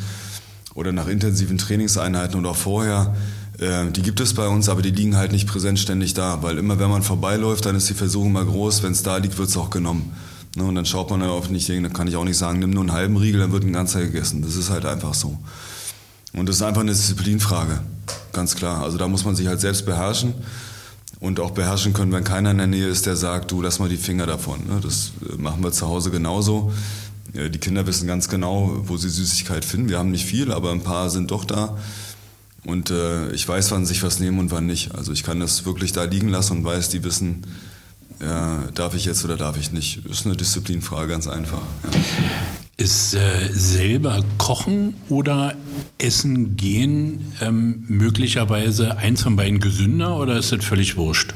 oder 0.75 0.91
nach 0.91 1.07
intensiven 1.07 1.57
Trainingseinheiten 1.57 2.39
oder 2.39 2.53
vorher. 2.53 3.15
Äh, 3.59 3.91
Die 3.91 4.01
gibt 4.01 4.19
es 4.19 4.33
bei 4.33 4.47
uns, 4.47 4.69
aber 4.69 4.81
die 4.81 4.91
liegen 4.91 5.15
halt 5.15 5.31
nicht 5.31 5.47
präsent 5.47 5.79
ständig 5.79 6.13
da, 6.13 6.41
weil 6.41 6.57
immer 6.57 6.79
wenn 6.79 6.89
man 6.89 7.03
vorbeiläuft, 7.03 7.65
dann 7.65 7.75
ist 7.75 7.89
die 7.89 7.93
Versuchung 7.93 8.31
mal 8.31 8.45
groß, 8.45 8.83
wenn 8.83 8.91
es 8.91 9.03
da 9.03 9.17
liegt, 9.17 9.37
wird 9.37 9.49
es 9.49 9.57
auch 9.57 9.69
genommen. 9.69 10.13
Ne, 10.55 10.63
Und 10.63 10.75
dann 10.75 10.85
schaut 10.85 11.09
man 11.09 11.19
dann 11.19 11.29
auf 11.29 11.49
nicht, 11.49 11.67
dann 11.69 11.93
kann 11.93 12.07
ich 12.07 12.15
auch 12.15 12.23
nicht 12.25 12.37
sagen, 12.37 12.59
nimm 12.59 12.69
nur 12.71 12.81
einen 12.81 12.91
halben 12.91 13.17
Riegel, 13.17 13.41
dann 13.41 13.51
wird 13.51 13.63
ein 13.63 13.73
ganzer 13.73 14.01
gegessen. 14.01 14.41
Das 14.41 14.55
ist 14.55 14.69
halt 14.69 14.85
einfach 14.85 15.13
so. 15.13 15.37
Und 16.33 16.47
das 16.49 16.57
ist 16.57 16.61
einfach 16.63 16.81
eine 16.81 16.91
Disziplinfrage, 16.91 17.79
ganz 18.31 18.55
klar. 18.55 18.83
Also 18.83 18.97
da 18.97 19.07
muss 19.07 19.23
man 19.25 19.35
sich 19.35 19.47
halt 19.47 19.61
selbst 19.61 19.85
beherrschen 19.85 20.33
und 21.19 21.39
auch 21.39 21.51
beherrschen 21.51 21.93
können, 21.93 22.11
wenn 22.11 22.23
keiner 22.23 22.51
in 22.51 22.57
der 22.57 22.67
Nähe 22.67 22.87
ist, 22.87 23.05
der 23.05 23.15
sagt, 23.15 23.51
du 23.51 23.61
lass 23.61 23.79
mal 23.79 23.87
die 23.89 23.97
Finger 23.97 24.25
davon. 24.25 24.59
ne? 24.67 24.79
Das 24.81 25.11
äh, 25.31 25.39
machen 25.39 25.63
wir 25.63 25.71
zu 25.71 25.87
Hause 25.87 26.09
genauso. 26.11 26.73
Ja, 27.33 27.49
Die 27.49 27.59
Kinder 27.59 27.85
wissen 27.87 28.07
ganz 28.07 28.29
genau, 28.29 28.75
wo 28.85 28.97
sie 28.97 29.09
Süßigkeit 29.09 29.63
finden. 29.65 29.89
Wir 29.89 29.99
haben 29.99 30.11
nicht 30.11 30.25
viel, 30.25 30.51
aber 30.51 30.71
ein 30.71 30.81
paar 30.81 31.09
sind 31.09 31.31
doch 31.31 31.45
da. 31.45 31.77
Und 32.65 32.91
äh, 32.91 33.31
ich 33.31 33.47
weiß, 33.47 33.71
wann 33.71 33.85
sich 33.85 34.03
was 34.03 34.19
nehmen 34.19 34.39
und 34.39 34.51
wann 34.51 34.65
nicht. 34.65 34.95
Also 34.95 35.11
ich 35.11 35.23
kann 35.23 35.39
das 35.39 35.65
wirklich 35.65 35.91
da 35.91 36.03
liegen 36.03 36.29
lassen 36.29 36.57
und 36.57 36.63
weiß, 36.63 36.89
die 36.89 37.03
wissen, 37.03 37.45
ja, 38.21 38.63
darf 38.73 38.95
ich 38.95 39.05
jetzt 39.05 39.25
oder 39.25 39.35
darf 39.35 39.57
ich 39.57 39.71
nicht. 39.71 40.01
Das 40.05 40.19
ist 40.19 40.25
eine 40.25 40.37
Disziplinfrage, 40.37 41.09
ganz 41.09 41.27
einfach. 41.27 41.61
Ja. 41.83 41.99
Ist 42.77 43.13
äh, 43.13 43.49
selber 43.51 44.23
kochen 44.37 44.95
oder 45.09 45.53
essen 45.97 46.57
gehen 46.57 47.33
ähm, 47.39 47.83
möglicherweise 47.87 48.97
eins 48.97 49.21
von 49.21 49.35
beiden 49.35 49.59
gesünder 49.59 50.17
oder 50.17 50.37
ist 50.37 50.51
das 50.51 50.65
völlig 50.65 50.97
wurscht? 50.97 51.33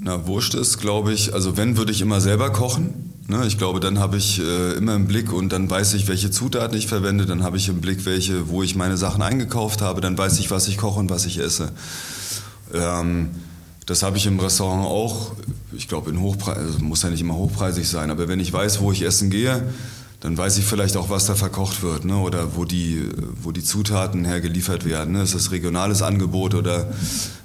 Na, 0.00 0.26
Wurst 0.26 0.54
ist, 0.54 0.78
glaube 0.78 1.12
ich, 1.12 1.34
also 1.34 1.56
wenn, 1.56 1.76
würde 1.76 1.92
ich 1.92 2.00
immer 2.00 2.20
selber 2.20 2.50
kochen. 2.50 3.12
Ne? 3.28 3.46
Ich 3.46 3.58
glaube, 3.58 3.78
dann 3.78 3.98
habe 3.98 4.16
ich 4.16 4.40
äh, 4.40 4.72
immer 4.72 4.94
im 4.94 5.06
Blick 5.06 5.32
und 5.32 5.50
dann 5.50 5.68
weiß 5.68 5.92
ich, 5.94 6.08
welche 6.08 6.30
Zutaten 6.30 6.76
ich 6.76 6.86
verwende, 6.86 7.26
dann 7.26 7.42
habe 7.42 7.58
ich 7.58 7.68
im 7.68 7.82
Blick, 7.82 8.06
welche, 8.06 8.48
wo 8.48 8.62
ich 8.62 8.74
meine 8.74 8.96
Sachen 8.96 9.20
eingekauft 9.20 9.82
habe, 9.82 10.00
dann 10.00 10.16
weiß 10.16 10.38
ich, 10.38 10.50
was 10.50 10.66
ich 10.66 10.78
koche 10.78 10.98
und 10.98 11.10
was 11.10 11.26
ich 11.26 11.38
esse. 11.38 11.70
Ähm, 12.72 13.28
das 13.84 14.02
habe 14.02 14.16
ich 14.16 14.26
im 14.26 14.40
Restaurant 14.40 14.86
auch, 14.86 15.32
ich 15.72 15.88
glaube, 15.88 16.10
in 16.10 16.20
Hochpreis, 16.20 16.56
also 16.56 16.78
muss 16.78 17.02
ja 17.02 17.10
nicht 17.10 17.20
immer 17.20 17.34
hochpreisig 17.34 17.86
sein, 17.86 18.10
aber 18.10 18.28
wenn 18.28 18.40
ich 18.40 18.50
weiß, 18.50 18.80
wo 18.80 18.92
ich 18.92 19.02
essen 19.02 19.28
gehe, 19.28 19.62
dann 20.20 20.36
weiß 20.36 20.56
ich 20.56 20.64
vielleicht 20.64 20.96
auch, 20.96 21.10
was 21.10 21.26
da 21.26 21.34
verkocht 21.34 21.82
wird, 21.82 22.06
ne? 22.06 22.16
oder 22.16 22.56
wo 22.56 22.64
die, 22.64 23.10
wo 23.42 23.52
die 23.52 23.62
Zutaten 23.62 24.24
hergeliefert 24.24 24.86
werden. 24.86 25.12
Ne? 25.12 25.22
Ist 25.22 25.34
das 25.34 25.52
regionales 25.52 26.00
Angebot 26.00 26.54
oder 26.54 26.88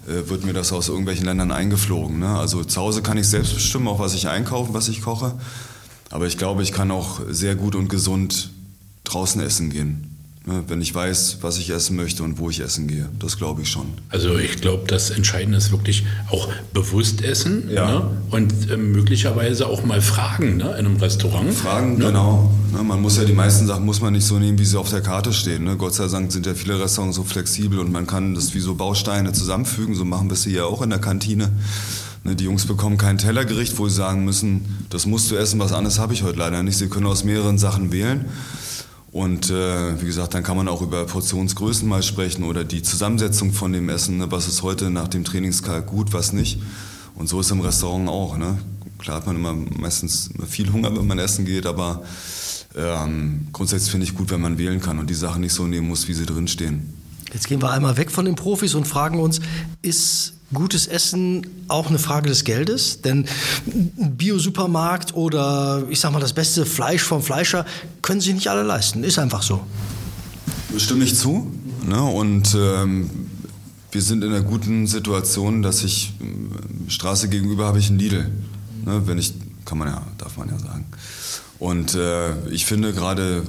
äh, 0.08 0.28
wird 0.30 0.46
mir 0.46 0.54
das 0.54 0.72
aus 0.72 0.88
irgendwelchen 0.88 1.26
Ländern 1.26 1.52
eingeflogen. 1.52 2.20
Ne? 2.20 2.38
Also 2.40 2.64
zu 2.64 2.82
Hause 2.82 3.02
kann 3.02 3.18
ich 3.18 3.28
selbst 3.28 3.54
bestimmen, 3.54 3.88
auch 3.88 4.00
was 4.00 4.16
ich 4.16 4.28
einkaufe, 4.28 4.74
was 4.74 4.88
ich 4.88 5.02
koche. 5.02 5.34
Aber 6.14 6.28
ich 6.28 6.38
glaube, 6.38 6.62
ich 6.62 6.72
kann 6.72 6.92
auch 6.92 7.22
sehr 7.28 7.56
gut 7.56 7.74
und 7.74 7.90
gesund 7.90 8.52
draußen 9.04 9.42
essen 9.42 9.72
gehen. 9.72 10.12
Ne, 10.46 10.64
wenn 10.68 10.80
ich 10.80 10.94
weiß, 10.94 11.40
was 11.42 11.58
ich 11.58 11.72
essen 11.72 11.96
möchte 11.96 12.22
und 12.22 12.38
wo 12.38 12.52
ich 12.52 12.60
essen 12.60 12.88
gehe. 12.88 13.10
Das 13.18 13.38
glaube 13.38 13.64
ich 13.64 13.70
schon. 13.72 13.88
Also 14.10 14.38
ich 14.38 14.62
glaube, 14.62 14.84
das 14.86 15.10
Entscheidende 15.10 15.58
ist 15.58 15.72
wirklich 15.72 16.06
auch 16.30 16.50
bewusst 16.72 17.24
essen 17.24 17.68
ja. 17.72 17.88
ne? 17.88 18.12
und 18.30 18.70
äh, 18.70 18.78
möglicherweise 18.78 19.66
auch 19.66 19.86
mal 19.86 20.02
fragen 20.02 20.58
ne? 20.58 20.66
in 20.78 20.86
einem 20.86 20.98
Restaurant. 20.98 21.52
Fragen, 21.52 21.98
ne? 21.98 22.06
genau. 22.06 22.54
Ne, 22.72 22.84
man 22.84 23.02
muss 23.02 23.18
ja 23.18 23.24
die 23.24 23.34
meisten 23.34 23.66
Sachen 23.66 23.84
muss 23.84 24.00
man 24.00 24.14
nicht 24.14 24.28
so 24.28 24.38
nehmen, 24.38 24.60
wie 24.60 24.66
sie 24.66 24.78
auf 24.78 24.92
der 24.92 25.02
Karte 25.02 25.34
stehen. 25.34 25.64
Ne? 25.64 25.78
Gott 25.78 25.96
sei 25.96 26.08
Dank 26.08 26.32
sind 26.32 26.46
ja 26.46 26.54
viele 26.54 26.80
Restaurants 26.80 27.16
so 27.16 27.24
flexibel 27.24 27.80
und 27.80 27.92
man 27.92 28.06
kann 28.06 28.36
das 28.36 28.54
wie 28.54 28.60
so 28.60 28.76
Bausteine 28.76 29.34
zusammenfügen. 29.34 29.96
So 29.96 30.06
machen 30.06 30.30
wir 30.30 30.34
es 30.34 30.44
hier 30.44 30.68
auch 30.68 30.84
in 30.84 30.92
der 30.92 31.00
Kantine. 31.00 31.50
Ne, 32.24 32.36
die 32.36 32.46
Jungs 32.46 32.66
bekommen 32.66 32.98
kein 32.98 33.18
Tellergericht, 33.18 33.78
wo 33.78 33.88
sie 33.90 33.96
sagen 33.96 34.24
müssen, 34.24 34.86
das 34.90 35.06
musst 35.06 35.30
du 35.30 35.36
essen, 35.36 35.60
was 35.60 35.74
anderes 35.74 36.00
habe 36.00 36.14
ich 36.14 36.24
heute 36.24 36.40
leider 36.40 36.64
nicht. 36.64 36.78
Sie 36.78 36.88
können 36.88 37.06
aus 37.06 37.24
mehreren 37.24 37.58
Sachen 37.58 37.92
wählen. 37.92 38.26
Und 39.12 39.50
äh, 39.52 40.02
wie 40.02 40.06
gesagt, 40.06 40.34
dann 40.34 40.42
kann 40.42 40.58
man 40.58 40.68
auch 40.68 40.82
über 40.82 41.06
Portionsgrößen 41.06 41.88
mal 41.88 42.02
sprechen 42.02 42.44
oder 42.44 42.64
die 42.64 42.82
Zusammensetzung 42.82 43.54
von 43.54 43.72
dem 43.74 43.90
Essen. 43.90 44.18
Ne? 44.18 44.32
Was 44.32 44.48
ist 44.48 44.64
heute 44.64 44.90
nach 44.90 45.08
dem 45.08 45.24
Trainingskalk 45.24 45.86
gut, 45.86 46.14
was 46.14 46.34
nicht. 46.34 46.62
Und 47.14 47.28
so 47.28 47.42
ist 47.42 47.52
im 47.52 47.60
Restaurant 47.60 48.10
auch. 48.10 48.38
Ne? 48.38 48.58
Klar 48.98 49.18
hat 49.18 49.28
man 49.28 49.36
immer 49.36 49.54
meistens 49.54 50.30
viel 50.48 50.72
Hunger, 50.72 50.96
wenn 50.96 51.06
man 51.06 51.20
essen 51.20 51.46
geht, 51.46 51.66
aber 51.66 52.04
ähm, 52.76 53.50
grundsätzlich 53.52 53.92
finde 53.92 54.06
ich 54.06 54.16
gut, 54.16 54.32
wenn 54.32 54.42
man 54.42 54.58
wählen 54.58 54.80
kann 54.80 54.98
und 54.98 55.10
die 55.10 55.14
Sachen 55.14 55.42
nicht 55.42 55.54
so 55.54 55.68
nehmen 55.68 55.90
muss, 55.90 56.08
wie 56.08 56.14
sie 56.14 56.26
drinstehen. 56.26 56.94
Jetzt 57.34 57.48
gehen 57.48 57.62
wir 57.62 57.72
einmal 57.72 57.98
weg 57.98 58.12
von 58.12 58.26
den 58.26 58.36
Profis 58.36 58.74
und 58.76 58.88
fragen 58.88 59.20
uns, 59.20 59.42
ist 59.82 60.34
gutes 60.54 60.88
Essen 60.88 61.46
auch 61.68 61.88
eine 61.88 62.00
Frage 62.00 62.30
des 62.30 62.44
Geldes? 62.44 63.02
Denn 63.02 63.26
ein 63.66 64.16
Bio-Supermarkt 64.18 65.16
oder 65.16 65.84
ich 65.90 66.00
sag 66.00 66.12
mal 66.12 66.20
das 66.20 66.34
beste 66.34 66.66
Fleisch 66.66 67.04
vom 67.04 67.22
Fleischer 67.22 67.66
können 68.02 68.22
sich 68.22 68.34
nicht 68.34 68.48
alle 68.48 68.64
leisten. 68.64 69.04
Ist 69.04 69.20
einfach 69.20 69.44
so. 69.44 69.62
Stimme 70.78 71.04
ich 71.04 71.16
zu. 71.16 71.52
Ne? 71.86 72.02
Und 72.02 72.56
ähm, 72.56 73.10
wir 73.92 74.02
sind 74.02 74.24
in 74.24 74.32
einer 74.32 74.44
guten 74.44 74.88
Situation, 74.88 75.62
dass 75.62 75.84
ich 75.84 76.14
äh, 76.20 76.90
Straße 76.90 77.30
gegenüber 77.30 77.66
habe 77.66 77.80
ich 77.80 77.90
einen 77.90 78.00
Lidl. 78.00 78.32
Ne? 78.86 79.04
Wenn 79.06 79.18
ich, 79.18 79.34
kann 79.66 79.78
man 79.78 79.90
ja, 79.90 80.02
darf 80.18 80.38
man 80.38 80.50
ja 80.50 80.58
sagen. 80.58 80.86
Und 81.60 81.96
äh, 81.96 82.50
ich 82.50 82.66
finde 82.66 82.94
gerade, 82.94 83.44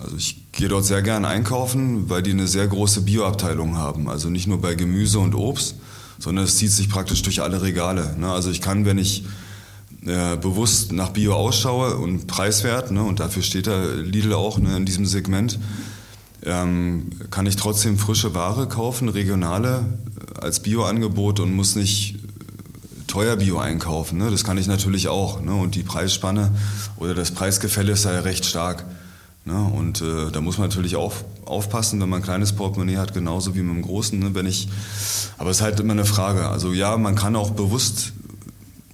also 0.00 0.16
ich 0.16 0.52
gehe 0.52 0.68
dort 0.68 0.84
sehr 0.84 1.02
gern 1.02 1.24
einkaufen, 1.24 2.08
weil 2.10 2.22
die 2.22 2.32
eine 2.32 2.46
sehr 2.46 2.66
große 2.66 3.02
Bioabteilung 3.02 3.76
haben. 3.76 4.08
Also 4.08 4.28
nicht 4.28 4.46
nur 4.46 4.60
bei 4.60 4.74
Gemüse 4.74 5.18
und 5.18 5.34
Obst, 5.34 5.76
sondern 6.18 6.44
es 6.44 6.56
zieht 6.56 6.72
sich 6.72 6.88
praktisch 6.88 7.22
durch 7.22 7.42
alle 7.42 7.62
Regale. 7.62 8.16
Ne? 8.18 8.30
Also 8.30 8.50
ich 8.50 8.60
kann, 8.60 8.84
wenn 8.84 8.98
ich 8.98 9.24
äh, 10.06 10.36
bewusst 10.36 10.92
nach 10.92 11.10
Bio 11.10 11.34
ausschaue 11.34 11.96
und 11.96 12.26
preiswert, 12.26 12.90
ne, 12.90 13.02
und 13.02 13.20
dafür 13.20 13.42
steht 13.42 13.66
der 13.66 13.96
Lidl 13.96 14.32
auch 14.32 14.58
ne, 14.58 14.76
in 14.76 14.86
diesem 14.86 15.06
Segment, 15.06 15.58
ähm, 16.44 17.10
kann 17.30 17.46
ich 17.46 17.56
trotzdem 17.56 17.98
frische 17.98 18.34
Ware 18.34 18.68
kaufen, 18.68 19.08
regionale 19.08 19.84
äh, 20.36 20.40
als 20.40 20.60
Bio-Angebot 20.60 21.40
und 21.40 21.54
muss 21.54 21.74
nicht 21.74 22.16
teuer 23.08 23.36
Bio 23.36 23.58
einkaufen. 23.58 24.18
Ne? 24.18 24.30
Das 24.30 24.44
kann 24.44 24.58
ich 24.58 24.66
natürlich 24.66 25.08
auch. 25.08 25.40
Ne? 25.40 25.52
Und 25.52 25.74
die 25.74 25.82
Preisspanne 25.82 26.52
oder 26.96 27.14
das 27.14 27.32
Preisgefälle 27.32 27.92
ist 27.92 28.04
ja 28.04 28.20
recht 28.20 28.44
stark. 28.44 28.84
Ne? 29.44 29.58
Und 29.58 30.00
äh, 30.00 30.30
da 30.30 30.40
muss 30.40 30.58
man 30.58 30.68
natürlich 30.68 30.94
auch 30.94 31.14
aufpassen, 31.48 32.00
wenn 32.00 32.08
man 32.08 32.20
ein 32.20 32.24
kleines 32.24 32.52
Portemonnaie 32.52 32.98
hat, 32.98 33.14
genauso 33.14 33.54
wie 33.54 33.62
mit 33.62 33.74
dem 33.74 33.82
großen. 33.82 34.18
Ne? 34.18 34.34
Wenn 34.34 34.46
ich, 34.46 34.68
aber 35.38 35.50
es 35.50 35.58
ist 35.58 35.62
halt 35.62 35.80
immer 35.80 35.92
eine 35.92 36.04
Frage. 36.04 36.48
Also 36.48 36.72
ja, 36.72 36.96
man 36.96 37.14
kann 37.14 37.36
auch 37.36 37.50
bewusst 37.50 38.12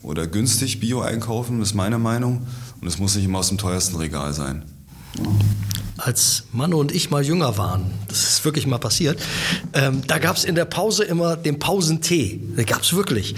oder 0.03 0.27
günstig 0.27 0.81
Bio 0.81 1.01
einkaufen, 1.01 1.61
ist 1.63 1.75
meine 1.75 1.99
Meinung. 1.99 2.47
Und 2.81 2.89
es 2.89 2.99
muss 2.99 3.15
nicht 3.17 3.25
immer 3.25 3.39
aus 3.39 3.49
dem 3.49 3.59
teuersten 3.59 3.97
Regal 3.97 4.33
sein. 4.33 4.65
Ja 5.17 5.54
als 5.97 6.45
Mann 6.53 6.75
und 6.75 6.93
ich 6.93 7.11
mal 7.11 7.25
jünger 7.25 7.57
waren, 7.57 7.91
das 8.09 8.25
ist 8.25 8.45
wirklich 8.45 8.67
mal 8.67 8.79
passiert, 8.79 9.21
ähm, 9.73 10.03
da 10.07 10.19
gab 10.19 10.37
es 10.37 10.45
in 10.45 10.55
der 10.55 10.65
Pause 10.65 11.05
immer 11.05 11.37
den 11.37 11.59
Pausentee. 11.59 12.41
Den 12.57 12.67
gab 12.67 12.83
es 12.83 12.95
wirklich. 12.95 13.35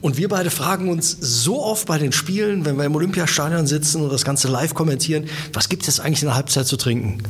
Und 0.00 0.16
wir 0.16 0.28
beide 0.28 0.50
fragen 0.50 0.88
uns 0.88 1.16
so 1.20 1.62
oft 1.62 1.86
bei 1.86 1.98
den 1.98 2.12
Spielen, 2.12 2.64
wenn 2.64 2.76
wir 2.76 2.84
im 2.84 2.94
Olympiastadion 2.94 3.66
sitzen 3.66 4.02
und 4.02 4.12
das 4.12 4.24
Ganze 4.24 4.48
live 4.48 4.74
kommentieren, 4.74 5.26
was 5.52 5.68
gibt 5.68 5.82
es 5.82 5.86
jetzt 5.86 6.00
eigentlich 6.00 6.22
in 6.22 6.28
der 6.28 6.34
Halbzeit 6.34 6.66
zu 6.66 6.76
trinken? 6.76 7.22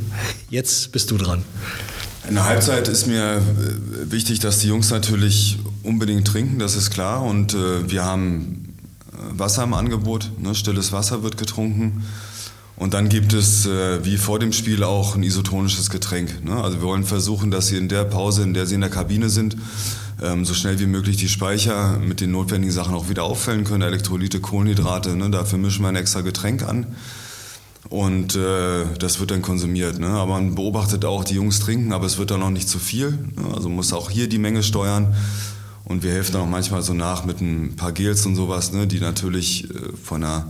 Jetzt 0.48 0.92
bist 0.92 1.10
du 1.10 1.18
dran. 1.18 1.44
In 2.28 2.34
der 2.34 2.44
Halbzeit 2.44 2.88
ist 2.88 3.06
mir 3.06 3.36
äh, 3.36 4.10
wichtig, 4.10 4.40
dass 4.40 4.58
die 4.58 4.68
Jungs 4.68 4.90
natürlich 4.90 5.58
unbedingt 5.82 6.26
trinken, 6.26 6.58
das 6.58 6.76
ist 6.76 6.90
klar. 6.90 7.22
Und 7.22 7.54
äh, 7.54 7.90
wir 7.90 8.04
haben 8.04 8.74
äh, 9.12 9.38
Wasser 9.38 9.64
im 9.64 9.74
Angebot, 9.74 10.30
ne? 10.38 10.54
stilles 10.54 10.92
Wasser 10.92 11.22
wird 11.22 11.36
getrunken. 11.36 12.04
Und 12.80 12.94
dann 12.94 13.10
gibt 13.10 13.34
es 13.34 13.66
äh, 13.66 14.02
wie 14.06 14.16
vor 14.16 14.38
dem 14.38 14.54
Spiel 14.54 14.84
auch 14.84 15.14
ein 15.14 15.22
isotonisches 15.22 15.90
Getränk. 15.90 16.42
Ne? 16.42 16.64
Also 16.64 16.78
wir 16.78 16.86
wollen 16.86 17.04
versuchen, 17.04 17.50
dass 17.50 17.66
sie 17.66 17.76
in 17.76 17.90
der 17.90 18.04
Pause, 18.04 18.42
in 18.42 18.54
der 18.54 18.64
sie 18.64 18.74
in 18.74 18.80
der 18.80 18.88
Kabine 18.88 19.28
sind, 19.28 19.54
ähm, 20.22 20.46
so 20.46 20.54
schnell 20.54 20.80
wie 20.80 20.86
möglich 20.86 21.18
die 21.18 21.28
Speicher 21.28 21.98
mit 21.98 22.22
den 22.22 22.30
notwendigen 22.30 22.72
Sachen 22.72 22.94
auch 22.94 23.10
wieder 23.10 23.24
auffällen 23.24 23.64
können. 23.64 23.82
Elektrolyte, 23.82 24.40
Kohlenhydrate, 24.40 25.14
ne? 25.14 25.28
dafür 25.28 25.58
mischen 25.58 25.82
wir 25.82 25.90
ein 25.90 25.96
extra 25.96 26.22
Getränk 26.22 26.62
an. 26.62 26.86
Und 27.90 28.34
äh, 28.36 28.86
das 28.98 29.20
wird 29.20 29.30
dann 29.30 29.42
konsumiert. 29.42 29.98
Ne? 29.98 30.08
Aber 30.08 30.40
man 30.40 30.54
beobachtet 30.54 31.04
auch, 31.04 31.22
die 31.22 31.34
Jungs 31.34 31.60
trinken, 31.60 31.92
aber 31.92 32.06
es 32.06 32.16
wird 32.16 32.30
dann 32.30 32.40
noch 32.40 32.48
nicht 32.48 32.70
zu 32.70 32.78
viel. 32.78 33.10
Ne? 33.10 33.54
Also 33.54 33.68
muss 33.68 33.92
auch 33.92 34.08
hier 34.08 34.26
die 34.26 34.38
Menge 34.38 34.62
steuern. 34.62 35.14
Und 35.84 36.02
wir 36.02 36.12
helfen 36.12 36.32
dann 36.32 36.42
auch 36.42 36.48
manchmal 36.48 36.80
so 36.80 36.94
nach 36.94 37.26
mit 37.26 37.42
ein 37.42 37.76
paar 37.76 37.92
Gels 37.92 38.24
und 38.24 38.36
sowas, 38.36 38.72
ne? 38.72 38.86
die 38.86 39.00
natürlich 39.00 39.68
äh, 39.68 39.74
von 40.02 40.24
einer 40.24 40.46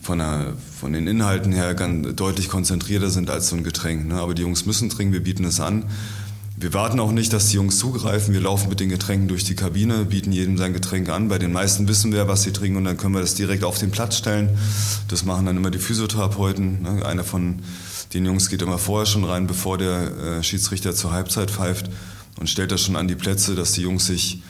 von, 0.00 0.18
der, 0.18 0.54
von 0.78 0.92
den 0.92 1.06
Inhalten 1.06 1.52
her 1.52 1.74
ganz 1.74 2.14
deutlich 2.14 2.48
konzentrierter 2.48 3.10
sind 3.10 3.30
als 3.30 3.48
so 3.48 3.56
ein 3.56 3.64
Getränk. 3.64 4.08
Ne? 4.08 4.14
Aber 4.14 4.34
die 4.34 4.42
Jungs 4.42 4.66
müssen 4.66 4.88
trinken, 4.88 5.12
wir 5.12 5.22
bieten 5.22 5.44
es 5.44 5.60
an. 5.60 5.84
Wir 6.60 6.74
warten 6.74 6.98
auch 6.98 7.12
nicht, 7.12 7.32
dass 7.32 7.48
die 7.48 7.56
Jungs 7.56 7.78
zugreifen. 7.78 8.34
Wir 8.34 8.40
laufen 8.40 8.68
mit 8.68 8.80
den 8.80 8.88
Getränken 8.88 9.28
durch 9.28 9.44
die 9.44 9.54
Kabine, 9.54 10.04
bieten 10.04 10.32
jedem 10.32 10.58
sein 10.58 10.72
Getränk 10.72 11.08
an. 11.08 11.28
Bei 11.28 11.38
den 11.38 11.52
meisten 11.52 11.86
wissen 11.86 12.12
wir, 12.12 12.26
was 12.26 12.42
sie 12.42 12.52
trinken 12.52 12.78
und 12.78 12.84
dann 12.84 12.96
können 12.96 13.14
wir 13.14 13.20
das 13.20 13.34
direkt 13.34 13.62
auf 13.62 13.78
den 13.78 13.92
Platz 13.92 14.16
stellen. 14.16 14.48
Das 15.06 15.24
machen 15.24 15.46
dann 15.46 15.56
immer 15.56 15.70
die 15.70 15.78
Physiotherapeuten. 15.78 16.82
Ne? 16.82 17.06
Einer 17.06 17.22
von 17.22 17.60
den 18.12 18.26
Jungs 18.26 18.48
geht 18.48 18.62
immer 18.62 18.78
vorher 18.78 19.06
schon 19.06 19.22
rein, 19.22 19.46
bevor 19.46 19.78
der 19.78 20.38
äh, 20.38 20.42
Schiedsrichter 20.42 20.94
zur 20.94 21.12
Halbzeit 21.12 21.50
pfeift 21.50 21.90
und 22.40 22.50
stellt 22.50 22.72
das 22.72 22.80
schon 22.80 22.96
an 22.96 23.06
die 23.06 23.14
Plätze, 23.14 23.54
dass 23.54 23.72
die 23.72 23.82
Jungs 23.82 24.06
sich 24.06 24.42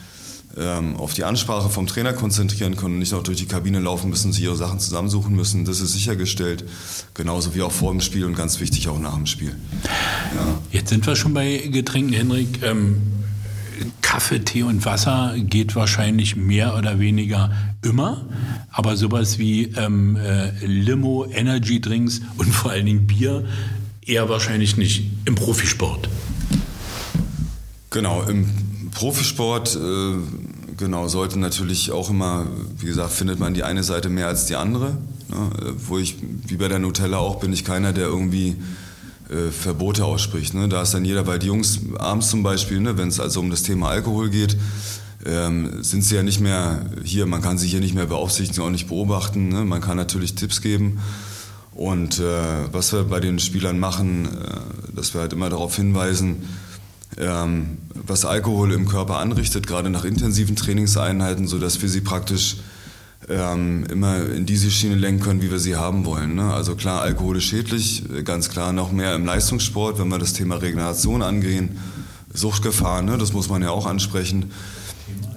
ähm, 0.58 0.96
auf 0.96 1.14
die 1.14 1.24
Ansprache 1.24 1.68
vom 1.68 1.86
Trainer 1.86 2.12
konzentrieren 2.12 2.76
können 2.76 2.94
und 2.94 3.00
nicht 3.00 3.12
noch 3.12 3.22
durch 3.22 3.38
die 3.38 3.46
Kabine 3.46 3.80
laufen 3.80 4.10
müssen, 4.10 4.32
sich 4.32 4.42
ihre 4.42 4.56
Sachen 4.56 4.80
zusammensuchen 4.80 5.34
müssen. 5.34 5.64
Das 5.64 5.80
ist 5.80 5.92
sichergestellt. 5.92 6.64
Genauso 7.14 7.54
wie 7.54 7.62
auch 7.62 7.72
vor 7.72 7.92
dem 7.92 8.00
Spiel 8.00 8.24
und 8.24 8.34
ganz 8.34 8.60
wichtig 8.60 8.88
auch 8.88 8.98
nach 8.98 9.14
dem 9.14 9.26
Spiel. 9.26 9.54
Ja. 10.34 10.58
Jetzt 10.70 10.90
sind 10.90 11.06
wir 11.06 11.16
schon 11.16 11.34
bei 11.34 11.58
Getränken, 11.70 12.12
Henrik. 12.12 12.62
Ähm, 12.62 13.00
Kaffee, 14.02 14.40
Tee 14.40 14.62
und 14.62 14.84
Wasser 14.84 15.34
geht 15.36 15.76
wahrscheinlich 15.76 16.34
mehr 16.34 16.76
oder 16.76 16.98
weniger 16.98 17.52
immer, 17.82 18.26
aber 18.70 18.96
sowas 18.96 19.38
wie 19.38 19.64
ähm, 19.76 20.16
äh, 20.16 20.50
Limo, 20.64 21.26
Energy 21.30 21.80
Drinks 21.80 22.20
und 22.38 22.52
vor 22.52 22.72
allen 22.72 22.86
Dingen 22.86 23.06
Bier 23.06 23.44
eher 24.04 24.28
wahrscheinlich 24.28 24.76
nicht 24.76 25.04
im 25.26 25.34
Profisport. 25.34 26.08
Genau, 27.90 28.22
im 28.22 28.67
Profisport, 28.98 29.76
äh, 29.76 30.16
genau, 30.76 31.06
sollte 31.06 31.38
natürlich 31.38 31.92
auch 31.92 32.10
immer, 32.10 32.46
wie 32.78 32.86
gesagt, 32.86 33.12
findet 33.12 33.38
man 33.38 33.54
die 33.54 33.62
eine 33.62 33.84
Seite 33.84 34.08
mehr 34.08 34.26
als 34.26 34.46
die 34.46 34.56
andere. 34.56 34.96
Ne? 35.28 35.50
Wo 35.86 35.98
ich, 35.98 36.16
wie 36.48 36.56
bei 36.56 36.66
der 36.66 36.80
Nutella 36.80 37.18
auch, 37.18 37.38
bin 37.38 37.52
ich 37.52 37.64
keiner, 37.64 37.92
der 37.92 38.06
irgendwie 38.06 38.56
äh, 39.30 39.52
Verbote 39.52 40.04
ausspricht. 40.04 40.52
Ne? 40.54 40.68
Da 40.68 40.82
ist 40.82 40.94
dann 40.94 41.04
jeder, 41.04 41.28
weil 41.28 41.38
die 41.38 41.46
Jungs 41.46 41.78
abends 41.96 42.28
zum 42.28 42.42
Beispiel, 42.42 42.80
ne, 42.80 42.98
wenn 42.98 43.06
es 43.06 43.20
also 43.20 43.38
um 43.38 43.50
das 43.50 43.62
Thema 43.62 43.88
Alkohol 43.88 44.30
geht, 44.30 44.56
ähm, 45.24 45.80
sind 45.80 46.02
sie 46.02 46.16
ja 46.16 46.24
nicht 46.24 46.40
mehr 46.40 46.86
hier, 47.04 47.26
man 47.26 47.40
kann 47.40 47.56
sie 47.56 47.68
hier 47.68 47.80
nicht 47.80 47.94
mehr 47.94 48.06
beaufsichtigen, 48.06 48.64
auch 48.64 48.70
nicht 48.70 48.88
beobachten. 48.88 49.48
Ne? 49.48 49.64
Man 49.64 49.80
kann 49.80 49.96
natürlich 49.96 50.34
Tipps 50.34 50.60
geben. 50.60 50.98
Und 51.72 52.18
äh, 52.18 52.72
was 52.72 52.92
wir 52.92 53.04
bei 53.04 53.20
den 53.20 53.38
Spielern 53.38 53.78
machen, 53.78 54.26
äh, 54.26 54.96
dass 54.96 55.14
wir 55.14 55.20
halt 55.20 55.32
immer 55.32 55.50
darauf 55.50 55.76
hinweisen, 55.76 56.48
ähm, 57.18 57.78
was 57.94 58.24
Alkohol 58.24 58.72
im 58.72 58.88
Körper 58.88 59.18
anrichtet, 59.18 59.66
gerade 59.66 59.90
nach 59.90 60.04
intensiven 60.04 60.56
Trainingseinheiten, 60.56 61.46
sodass 61.46 61.82
wir 61.82 61.88
sie 61.88 62.00
praktisch 62.00 62.58
ähm, 63.28 63.84
immer 63.90 64.24
in 64.26 64.46
diese 64.46 64.70
Schiene 64.70 64.94
lenken 64.94 65.22
können, 65.22 65.42
wie 65.42 65.50
wir 65.50 65.58
sie 65.58 65.76
haben 65.76 66.04
wollen. 66.04 66.34
Ne? 66.34 66.52
Also 66.52 66.76
klar, 66.76 67.02
Alkohol 67.02 67.36
ist 67.38 67.44
schädlich, 67.44 68.04
ganz 68.24 68.48
klar 68.48 68.72
noch 68.72 68.92
mehr 68.92 69.14
im 69.14 69.26
Leistungssport, 69.26 69.98
wenn 69.98 70.08
wir 70.08 70.18
das 70.18 70.32
Thema 70.32 70.56
Regeneration 70.56 71.22
angehen. 71.22 71.78
Suchtgefahr, 72.32 73.02
ne? 73.02 73.18
das 73.18 73.32
muss 73.32 73.48
man 73.48 73.62
ja 73.62 73.70
auch 73.70 73.86
ansprechen. 73.86 74.52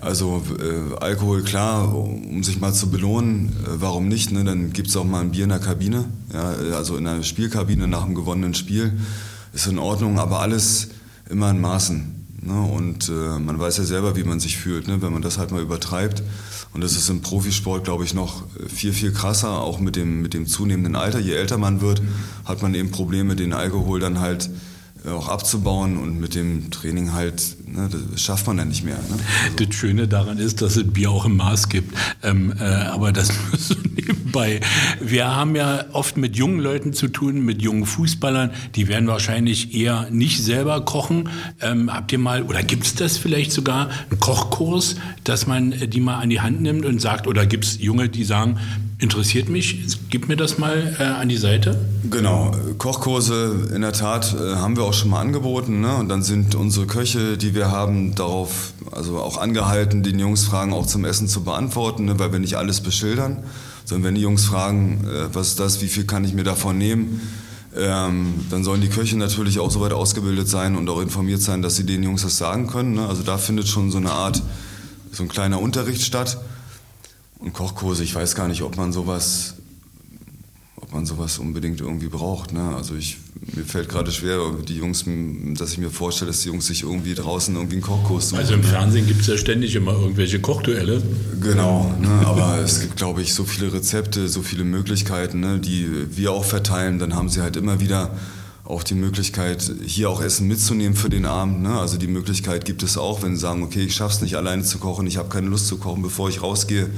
Also 0.01 0.41
äh, 0.59 0.95
Alkohol, 0.99 1.43
klar, 1.43 1.93
um 1.95 2.43
sich 2.43 2.59
mal 2.59 2.73
zu 2.73 2.89
belohnen, 2.89 3.49
äh, 3.65 3.69
warum 3.75 4.07
nicht? 4.07 4.31
Ne? 4.31 4.43
Dann 4.43 4.73
gibt 4.73 4.89
es 4.89 4.97
auch 4.97 5.03
mal 5.03 5.21
ein 5.21 5.31
Bier 5.31 5.43
in 5.43 5.49
der 5.49 5.59
Kabine, 5.59 6.05
ja? 6.33 6.53
also 6.75 6.97
in 6.97 7.03
der 7.03 7.23
Spielkabine 7.23 7.87
nach 7.87 8.05
einem 8.05 8.15
gewonnenen 8.15 8.53
Spiel. 8.53 8.93
Ist 9.53 9.67
in 9.67 9.79
Ordnung, 9.79 10.17
aber 10.17 10.39
alles 10.39 10.89
immer 11.31 11.49
in 11.49 11.61
Maßen. 11.61 12.21
Ne? 12.41 12.61
Und 12.61 13.09
äh, 13.09 13.39
man 13.39 13.59
weiß 13.59 13.77
ja 13.77 13.83
selber, 13.83 14.15
wie 14.15 14.23
man 14.23 14.39
sich 14.39 14.57
fühlt, 14.57 14.87
ne? 14.87 15.01
wenn 15.01 15.13
man 15.13 15.21
das 15.21 15.37
halt 15.37 15.51
mal 15.51 15.61
übertreibt. 15.61 16.23
Und 16.73 16.81
das 16.81 16.93
ist 16.93 17.09
im 17.09 17.21
Profisport, 17.21 17.83
glaube 17.83 18.03
ich, 18.03 18.13
noch 18.13 18.43
viel, 18.67 18.93
viel 18.93 19.11
krasser, 19.11 19.61
auch 19.61 19.79
mit 19.79 19.95
dem, 19.95 20.21
mit 20.21 20.33
dem 20.33 20.47
zunehmenden 20.47 20.95
Alter. 20.95 21.19
Je 21.19 21.33
älter 21.33 21.57
man 21.57 21.81
wird, 21.81 22.01
hat 22.45 22.61
man 22.61 22.73
eben 22.73 22.91
Probleme, 22.91 23.35
den 23.35 23.53
Alkohol 23.53 23.99
dann 23.99 24.19
halt 24.19 24.45
äh, 24.45 24.49
auch 25.07 25.29
abzubauen 25.29 25.97
und 25.97 26.19
mit 26.19 26.35
dem 26.35 26.69
Training 26.69 27.13
halt, 27.13 27.41
ne, 27.65 27.89
das 27.89 28.21
schafft 28.21 28.45
man 28.45 28.57
dann 28.57 28.67
nicht 28.67 28.83
mehr. 28.83 28.95
Ne? 28.95 29.03
Also. 29.09 29.65
Das 29.65 29.75
Schöne 29.75 30.07
daran 30.07 30.37
ist, 30.37 30.61
dass 30.61 30.75
es 30.75 30.83
Bier 30.91 31.09
auch 31.09 31.25
im 31.25 31.37
Maß 31.37 31.69
gibt. 31.69 31.97
Ähm, 32.21 32.53
äh, 32.59 32.63
aber 32.63 33.11
das 33.11 33.29
so 33.57 33.75
nebenbei. 33.95 34.59
Wir 34.99 35.35
haben 35.35 35.55
ja 35.55 35.85
oft 35.91 36.17
mit 36.17 36.35
jungen 36.35 36.59
Leuten 36.59 36.93
zu 36.93 37.07
tun, 37.07 37.43
mit 37.43 37.61
jungen 37.61 37.85
Fußballern. 37.85 38.51
Die 38.75 38.87
werden 38.87 39.07
wahrscheinlich 39.07 39.73
eher 39.73 40.07
nicht 40.11 40.43
selber 40.43 40.85
kochen. 40.85 41.29
Ähm, 41.61 41.91
habt 41.91 42.11
ihr 42.11 42.19
mal, 42.19 42.43
oder 42.43 42.61
gibt 42.61 42.85
es 42.85 42.95
das 42.95 43.17
vielleicht 43.17 43.51
sogar, 43.51 43.89
einen 44.09 44.19
Kochkurs, 44.19 44.97
dass 45.23 45.47
man 45.47 45.71
die 45.71 45.99
mal 45.99 46.19
an 46.19 46.29
die 46.29 46.41
Hand 46.41 46.61
nimmt 46.61 46.85
und 46.85 47.01
sagt, 47.01 47.27
oder 47.27 47.47
gibt 47.47 47.65
es 47.65 47.81
Junge, 47.81 48.09
die 48.09 48.23
sagen, 48.23 48.59
interessiert 49.01 49.49
mich, 49.49 49.97
gib 50.11 50.27
mir 50.27 50.37
das 50.37 50.59
mal 50.59 50.95
äh, 50.99 51.03
an 51.03 51.27
die 51.27 51.37
Seite? 51.37 51.77
Genau, 52.09 52.51
Kochkurse 52.77 53.69
in 53.75 53.81
der 53.81 53.93
Tat 53.93 54.35
äh, 54.39 54.55
haben 54.55 54.77
wir 54.77 54.83
auch 54.83 54.93
schon 54.93 55.09
mal 55.09 55.19
angeboten. 55.19 55.81
Ne? 55.81 55.95
Und 55.95 56.07
dann 56.07 56.21
sind 56.21 56.53
unsere 56.53 56.85
Köche, 56.85 57.35
die 57.35 57.55
wir 57.55 57.71
haben, 57.71 58.13
darauf 58.13 58.73
also 58.91 59.17
auch 59.17 59.39
angehalten, 59.39 60.03
den 60.03 60.19
Jungs 60.19 60.45
Fragen 60.45 60.71
auch 60.71 60.85
zum 60.85 61.03
Essen 61.03 61.27
zu 61.27 61.43
beantworten, 61.43 62.05
ne? 62.05 62.19
weil 62.19 62.31
wir 62.31 62.39
nicht 62.39 62.57
alles 62.57 62.81
beschildern, 62.81 63.43
sondern 63.85 64.09
wenn 64.09 64.15
die 64.15 64.21
Jungs 64.21 64.45
fragen, 64.45 65.03
äh, 65.07 65.33
was 65.33 65.49
ist 65.49 65.59
das, 65.59 65.81
wie 65.81 65.87
viel 65.87 66.05
kann 66.05 66.23
ich 66.23 66.35
mir 66.35 66.43
davon 66.43 66.77
nehmen, 66.77 67.21
ähm, 67.75 68.35
dann 68.51 68.63
sollen 68.63 68.81
die 68.81 68.89
Köche 68.89 69.17
natürlich 69.17 69.59
auch 69.59 69.71
so 69.71 69.81
weit 69.81 69.93
ausgebildet 69.93 70.47
sein 70.47 70.75
und 70.75 70.87
auch 70.89 71.01
informiert 71.01 71.41
sein, 71.41 71.63
dass 71.63 71.75
sie 71.75 71.87
den 71.87 72.03
Jungs 72.03 72.21
das 72.21 72.37
sagen 72.37 72.67
können. 72.67 72.93
Ne? 72.93 73.07
Also 73.07 73.23
da 73.23 73.39
findet 73.39 73.67
schon 73.67 73.89
so 73.89 73.97
eine 73.97 74.11
Art, 74.11 74.43
so 75.11 75.23
ein 75.23 75.29
kleiner 75.29 75.59
Unterricht 75.59 76.03
statt. 76.03 76.37
Und 77.41 77.53
Kochkurse, 77.53 78.03
ich 78.03 78.13
weiß 78.13 78.35
gar 78.35 78.47
nicht, 78.47 78.61
ob 78.61 78.77
man 78.77 78.93
sowas, 78.93 79.55
ob 80.75 80.93
man 80.93 81.07
sowas 81.07 81.39
unbedingt 81.39 81.81
irgendwie 81.81 82.07
braucht. 82.07 82.53
Ne? 82.53 82.75
Also 82.75 82.95
ich, 82.95 83.17
mir 83.55 83.65
fällt 83.65 83.89
gerade 83.89 84.11
schwer, 84.11 84.37
die 84.67 84.77
Jungs, 84.77 85.05
dass 85.57 85.71
ich 85.71 85.79
mir 85.79 85.89
vorstelle, 85.89 86.29
dass 86.29 86.41
die 86.41 86.49
Jungs 86.49 86.67
sich 86.67 86.83
irgendwie 86.83 87.15
draußen 87.15 87.55
irgendwie 87.55 87.77
einen 87.77 87.81
Kochkurs 87.81 88.29
suchen. 88.29 88.39
Also 88.39 88.53
im 88.53 88.63
Fernsehen 88.63 89.07
gibt 89.07 89.21
es 89.21 89.27
ja 89.27 89.37
ständig 89.37 89.73
immer 89.73 89.93
irgendwelche 89.93 90.39
Kochduelle. 90.39 91.01
Genau, 91.41 91.91
ne? 91.99 92.09
aber 92.25 92.59
es 92.59 92.79
gibt, 92.79 92.95
glaube 92.95 93.23
ich, 93.23 93.33
so 93.33 93.43
viele 93.43 93.73
Rezepte, 93.73 94.29
so 94.29 94.43
viele 94.43 94.63
Möglichkeiten, 94.63 95.39
ne? 95.39 95.59
die 95.59 95.87
wir 96.15 96.33
auch 96.33 96.45
verteilen. 96.45 96.99
Dann 96.99 97.15
haben 97.15 97.29
sie 97.29 97.41
halt 97.41 97.55
immer 97.55 97.79
wieder 97.79 98.11
auch 98.71 98.83
die 98.83 98.95
Möglichkeit, 98.95 99.71
hier 99.85 100.09
auch 100.09 100.21
Essen 100.21 100.47
mitzunehmen 100.47 100.95
für 100.95 101.09
den 101.09 101.25
Abend. 101.25 101.61
Ne? 101.61 101.77
Also 101.77 101.97
die 101.97 102.07
Möglichkeit 102.07 102.65
gibt 102.65 102.83
es 102.83 102.97
auch, 102.97 103.21
wenn 103.21 103.35
sie 103.35 103.41
sagen, 103.41 103.63
okay, 103.63 103.81
ich 103.81 103.95
schaffe 103.95 104.15
es 104.15 104.21
nicht 104.21 104.35
alleine 104.35 104.63
zu 104.63 104.79
kochen, 104.79 105.05
ich 105.07 105.17
habe 105.17 105.29
keine 105.29 105.47
Lust 105.47 105.67
zu 105.67 105.77
kochen, 105.77 106.01
bevor 106.01 106.29
ich 106.29 106.41
rausgehe, 106.41 106.89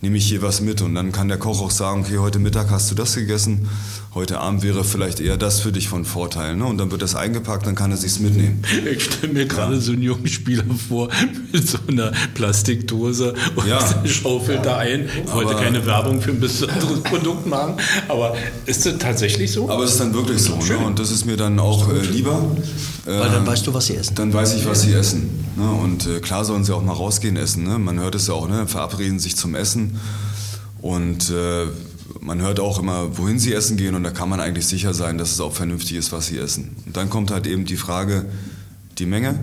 nehme 0.00 0.16
ich 0.16 0.26
hier 0.26 0.42
was 0.42 0.60
mit 0.60 0.80
und 0.80 0.94
dann 0.94 1.12
kann 1.12 1.28
der 1.28 1.38
Koch 1.38 1.60
auch 1.60 1.70
sagen, 1.70 2.02
okay, 2.02 2.18
heute 2.18 2.38
Mittag 2.38 2.70
hast 2.70 2.90
du 2.90 2.94
das 2.94 3.14
gegessen, 3.14 3.68
heute 4.14 4.38
Abend 4.38 4.62
wäre 4.62 4.84
vielleicht 4.84 5.20
eher 5.20 5.36
das 5.36 5.60
für 5.60 5.72
dich 5.72 5.88
von 5.88 6.04
Vorteil. 6.04 6.56
Ne? 6.56 6.64
Und 6.64 6.78
dann 6.78 6.90
wird 6.90 7.02
das 7.02 7.14
eingepackt, 7.14 7.66
dann 7.66 7.74
kann 7.74 7.90
er 7.90 7.96
sich's 7.96 8.18
mitnehmen. 8.20 8.62
Ich 8.88 9.04
stelle 9.04 9.32
mir 9.32 9.46
gerade 9.46 9.74
ja. 9.74 9.80
so 9.80 9.92
einen 9.92 10.02
jungen 10.02 10.26
Spieler 10.26 10.64
vor 10.88 11.08
mit 11.52 11.68
so 11.68 11.78
einer 11.88 12.12
Plastikdose 12.34 13.34
und 13.56 13.66
ja. 13.66 13.78
schaufelt 14.04 14.64
da 14.64 14.78
ein. 14.78 15.08
Ich 15.24 15.32
wollte 15.32 15.50
aber 15.50 15.60
keine 15.62 15.84
Werbung 15.84 16.22
für 16.22 16.30
ein 16.30 16.40
besonderes 16.40 17.02
Produkt 17.02 17.46
machen, 17.46 17.74
aber 18.08 18.36
ist 18.66 18.86
das 18.86 18.98
tatsächlich 18.98 19.52
so? 19.52 19.68
Aber 19.68 19.84
es 19.84 19.92
ist 19.92 20.00
dann 20.00 20.14
wirklich 20.14 20.40
so. 20.40 20.56
Ne? 20.56 20.78
Und 20.78 20.98
das 20.98 21.10
ist 21.10 21.26
mir 21.26 21.36
dann 21.36 21.58
auch 21.58 21.92
äh, 21.92 22.00
lieber. 22.00 22.56
Weil 23.04 23.30
dann 23.30 23.44
äh, 23.44 23.46
weißt 23.46 23.66
du, 23.66 23.74
was 23.74 23.86
sie 23.86 23.96
essen. 23.96 24.14
Dann 24.14 24.32
weiß 24.32 24.54
ich, 24.54 24.66
was 24.66 24.82
sie 24.82 24.92
essen. 24.92 25.47
Ne? 25.58 25.70
Und 25.70 26.06
äh, 26.06 26.20
klar 26.20 26.44
sollen 26.44 26.64
sie 26.64 26.74
auch 26.74 26.82
mal 26.82 26.92
rausgehen 26.92 27.36
essen. 27.36 27.64
Ne? 27.64 27.78
Man 27.78 27.98
hört 27.98 28.14
es 28.14 28.28
ja 28.28 28.34
auch, 28.34 28.48
ne? 28.48 28.66
verabreden 28.66 29.18
sich 29.18 29.36
zum 29.36 29.54
Essen. 29.54 29.98
Und 30.80 31.30
äh, 31.30 31.66
man 32.20 32.40
hört 32.40 32.60
auch 32.60 32.78
immer, 32.78 33.18
wohin 33.18 33.38
sie 33.38 33.52
essen 33.52 33.76
gehen 33.76 33.94
und 33.94 34.02
da 34.02 34.10
kann 34.10 34.28
man 34.28 34.40
eigentlich 34.40 34.66
sicher 34.66 34.94
sein, 34.94 35.18
dass 35.18 35.32
es 35.32 35.40
auch 35.40 35.52
vernünftig 35.52 35.96
ist, 35.96 36.12
was 36.12 36.26
sie 36.26 36.38
essen. 36.38 36.76
Und 36.86 36.96
dann 36.96 37.10
kommt 37.10 37.30
halt 37.30 37.46
eben 37.46 37.64
die 37.64 37.76
Frage, 37.76 38.26
die 38.98 39.06
Menge, 39.06 39.38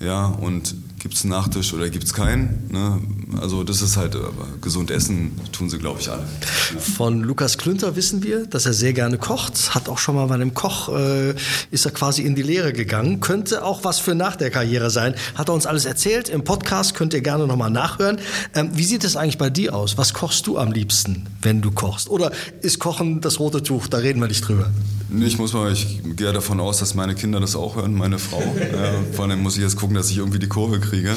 ja, 0.00 0.26
und 0.26 0.74
gibt 0.98 1.14
es 1.14 1.22
einen 1.22 1.30
Nachtisch 1.30 1.72
oder 1.74 1.90
gibt 1.90 2.04
es 2.04 2.14
keinen? 2.14 2.68
Ne? 2.70 3.00
Also 3.40 3.62
das 3.62 3.82
ist 3.82 3.96
halt, 3.96 4.16
aber 4.16 4.46
gesund 4.60 4.90
essen 4.90 5.38
tun 5.52 5.68
sie, 5.68 5.78
glaube 5.78 6.00
ich, 6.00 6.10
alle. 6.10 6.24
Von 6.96 7.22
Lukas 7.22 7.58
Klünter 7.58 7.94
wissen 7.94 8.22
wir, 8.22 8.46
dass 8.46 8.64
er 8.64 8.72
sehr 8.72 8.92
gerne 8.94 9.18
kocht, 9.18 9.74
hat 9.74 9.88
auch 9.88 9.98
schon 9.98 10.14
mal 10.14 10.26
bei 10.26 10.34
einem 10.34 10.54
Koch, 10.54 10.88
äh, 10.88 11.34
ist 11.70 11.84
er 11.84 11.90
quasi 11.90 12.22
in 12.22 12.34
die 12.34 12.42
Lehre 12.42 12.72
gegangen, 12.72 13.20
könnte 13.20 13.64
auch 13.64 13.84
was 13.84 13.98
für 13.98 14.14
nach 14.14 14.36
der 14.36 14.50
Karriere 14.50 14.90
sein, 14.90 15.14
hat 15.34 15.48
er 15.48 15.54
uns 15.54 15.66
alles 15.66 15.84
erzählt, 15.84 16.28
im 16.28 16.44
Podcast 16.44 16.94
könnt 16.94 17.12
ihr 17.12 17.20
gerne 17.20 17.46
nochmal 17.46 17.70
nachhören. 17.70 18.18
Ähm, 18.54 18.70
wie 18.74 18.84
sieht 18.84 19.04
es 19.04 19.16
eigentlich 19.16 19.38
bei 19.38 19.50
dir 19.50 19.74
aus? 19.74 19.98
Was 19.98 20.14
kochst 20.14 20.46
du 20.46 20.56
am 20.56 20.72
liebsten, 20.72 21.26
wenn 21.42 21.60
du 21.60 21.70
kochst? 21.70 22.08
Oder 22.08 22.32
ist 22.62 22.78
Kochen 22.78 23.20
das 23.20 23.38
rote 23.40 23.62
Tuch, 23.62 23.88
da 23.88 23.98
reden 23.98 24.20
wir 24.20 24.28
nicht 24.28 24.46
drüber? 24.46 24.70
Ich 25.20 25.38
muss 25.38 25.54
mal, 25.54 25.72
ich 25.72 26.00
gehe 26.16 26.32
davon 26.34 26.60
aus, 26.60 26.78
dass 26.78 26.94
meine 26.94 27.14
Kinder 27.14 27.40
das 27.40 27.56
auch 27.56 27.76
hören, 27.76 27.94
meine 27.94 28.18
Frau. 28.18 28.40
ja, 28.72 28.92
vor 29.12 29.24
allem 29.24 29.42
muss 29.42 29.56
ich 29.56 29.62
jetzt 29.62 29.76
gucken, 29.76 29.96
dass 29.96 30.10
ich 30.10 30.18
irgendwie 30.18 30.38
die 30.38 30.48
Kurve 30.48 30.80
kriege. 30.80 31.14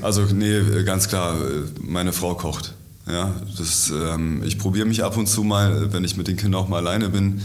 Also 0.00 0.22
nee, 0.32 0.82
ganz 0.84 1.08
klar, 1.08 1.35
meine 1.80 2.12
Frau 2.12 2.34
kocht. 2.34 2.74
Ja, 3.08 3.32
das, 3.56 3.90
ähm, 3.90 4.42
ich 4.44 4.58
probiere 4.58 4.84
mich 4.84 5.04
ab 5.04 5.16
und 5.16 5.28
zu 5.28 5.44
mal, 5.44 5.92
wenn 5.92 6.02
ich 6.02 6.16
mit 6.16 6.26
den 6.26 6.36
Kindern 6.36 6.62
auch 6.62 6.68
mal 6.68 6.78
alleine 6.78 7.08
bin. 7.08 7.40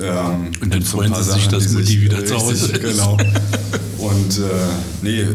Ähm, 0.00 0.52
und 0.62 0.72
dann 0.72 0.82
freuen 0.82 1.14
sie 1.14 1.24
sich, 1.24 1.48
dass 1.48 1.72
Mutti 1.72 2.00
wieder 2.00 2.24
zu 2.24 2.36
Hause 2.36 2.72
ist. 2.72 2.80
Genau. 2.80 3.18
Und 3.98 4.38
äh, 4.38 4.42
nee, 5.02 5.26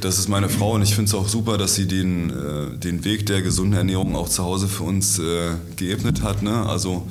das 0.00 0.18
ist 0.18 0.28
meine 0.28 0.48
Frau 0.48 0.72
und 0.72 0.82
ich 0.82 0.94
finde 0.94 1.08
es 1.08 1.14
auch 1.14 1.28
super, 1.28 1.58
dass 1.58 1.74
sie 1.74 1.86
den, 1.86 2.30
äh, 2.30 2.78
den 2.78 3.04
Weg 3.04 3.26
der 3.26 3.42
gesunden 3.42 3.76
Ernährung 3.76 4.16
auch 4.16 4.28
zu 4.28 4.44
Hause 4.44 4.68
für 4.68 4.84
uns 4.84 5.18
äh, 5.18 5.50
geebnet 5.76 6.22
hat. 6.22 6.42
Ne? 6.42 6.64
Also 6.66 7.06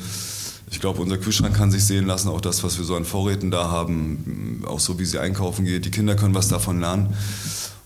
ich 0.71 0.79
glaube, 0.79 1.01
unser 1.01 1.17
Kühlschrank 1.17 1.55
kann 1.55 1.69
sich 1.69 1.83
sehen 1.83 2.07
lassen, 2.07 2.29
auch 2.29 2.41
das, 2.41 2.63
was 2.63 2.77
wir 2.77 2.85
so 2.85 2.95
an 2.95 3.05
Vorräten 3.05 3.51
da 3.51 3.69
haben, 3.69 4.63
auch 4.65 4.79
so 4.79 4.97
wie 4.99 5.05
sie 5.05 5.19
einkaufen 5.19 5.65
geht. 5.65 5.85
Die 5.85 5.91
Kinder 5.91 6.15
können 6.15 6.33
was 6.33 6.47
davon 6.47 6.79
lernen. 6.79 7.13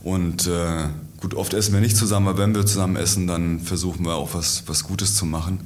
Und 0.04 0.46
äh, 0.46 0.84
gut, 1.20 1.34
oft 1.34 1.54
essen 1.54 1.74
wir 1.74 1.82
nicht 1.82 1.98
zusammen, 1.98 2.28
aber 2.28 2.40
wenn 2.40 2.56
wir 2.56 2.66
zusammen 2.66 2.96
essen, 2.96 3.28
dann 3.28 3.60
versuchen 3.60 4.06
wir 4.06 4.16
auch 4.16 4.34
was, 4.34 4.64
was 4.68 4.84
Gutes 4.84 5.16
zu 5.16 5.26
machen. 5.26 5.60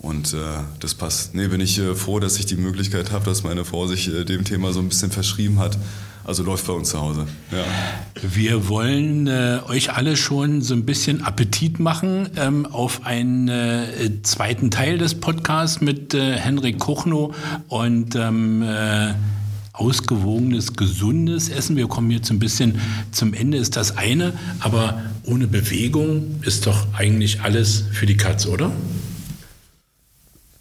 Und 0.00 0.32
äh, 0.32 0.36
das 0.78 0.94
passt. 0.94 1.34
Nee, 1.34 1.48
bin 1.48 1.60
ich 1.60 1.78
äh, 1.78 1.94
froh, 1.94 2.20
dass 2.20 2.38
ich 2.38 2.46
die 2.46 2.56
Möglichkeit 2.56 3.10
habe, 3.10 3.24
dass 3.24 3.42
meine 3.42 3.64
Frau 3.64 3.88
sich 3.88 4.08
äh, 4.14 4.24
dem 4.24 4.44
Thema 4.44 4.72
so 4.72 4.78
ein 4.78 4.88
bisschen 4.88 5.10
verschrieben 5.10 5.58
hat. 5.58 5.76
Also 6.24 6.42
läuft 6.42 6.66
bei 6.66 6.74
uns 6.74 6.90
zu 6.90 7.00
Hause. 7.00 7.26
Ja. 7.50 7.64
Wir 8.22 8.68
wollen 8.68 9.26
äh, 9.26 9.60
euch 9.66 9.94
alle 9.94 10.14
schon 10.16 10.60
so 10.60 10.74
ein 10.74 10.84
bisschen 10.84 11.22
Appetit 11.22 11.80
machen 11.80 12.28
ähm, 12.36 12.66
auf 12.66 13.06
einen 13.06 13.48
äh, 13.48 14.10
zweiten 14.22 14.70
Teil 14.70 14.98
des 14.98 15.14
Podcasts 15.14 15.80
mit 15.80 16.12
äh, 16.12 16.34
Henrik 16.36 16.78
Kuchno 16.78 17.32
und 17.68 18.14
ähm, 18.14 18.62
äh, 18.62 19.14
ausgewogenes, 19.78 20.74
gesundes 20.74 21.48
Essen. 21.48 21.76
Wir 21.76 21.86
kommen 21.86 22.10
jetzt 22.10 22.30
ein 22.30 22.38
bisschen 22.38 22.80
zum 23.12 23.32
Ende, 23.32 23.58
ist 23.58 23.76
das 23.76 23.96
eine, 23.96 24.32
aber 24.60 25.02
ohne 25.24 25.46
Bewegung 25.46 26.40
ist 26.42 26.66
doch 26.66 26.92
eigentlich 26.94 27.42
alles 27.42 27.84
für 27.92 28.06
die 28.06 28.16
Katz, 28.16 28.46
oder? 28.46 28.72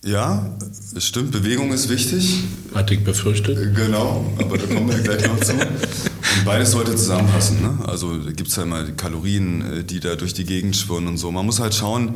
Ja, 0.05 0.55
es 0.95 1.05
stimmt, 1.05 1.31
Bewegung 1.31 1.73
ist 1.73 1.89
wichtig. 1.89 2.43
Hatte 2.73 2.93
ich 2.93 3.03
befürchtet. 3.03 3.75
Genau, 3.75 4.31
aber 4.37 4.57
da 4.57 4.65
kommen 4.67 4.87
wir 4.87 4.99
gleich 4.99 5.27
noch 5.27 5.39
zu. 5.39 5.53
Und 5.53 6.45
beides 6.45 6.71
sollte 6.71 6.95
zusammenpassen. 6.95 7.61
Ne? 7.61 7.79
Also 7.87 8.19
gibt 8.33 8.49
es 8.49 8.55
ja 8.55 8.63
immer 8.63 8.83
die 8.83 8.93
Kalorien, 8.93 9.79
äh, 9.79 9.83
die 9.83 9.99
da 9.99 10.15
durch 10.15 10.33
die 10.33 10.45
Gegend 10.45 10.77
schwirren 10.77 11.07
und 11.07 11.17
so. 11.17 11.31
Man 11.31 11.45
muss 11.45 11.59
halt 11.59 11.73
schauen, 11.73 12.15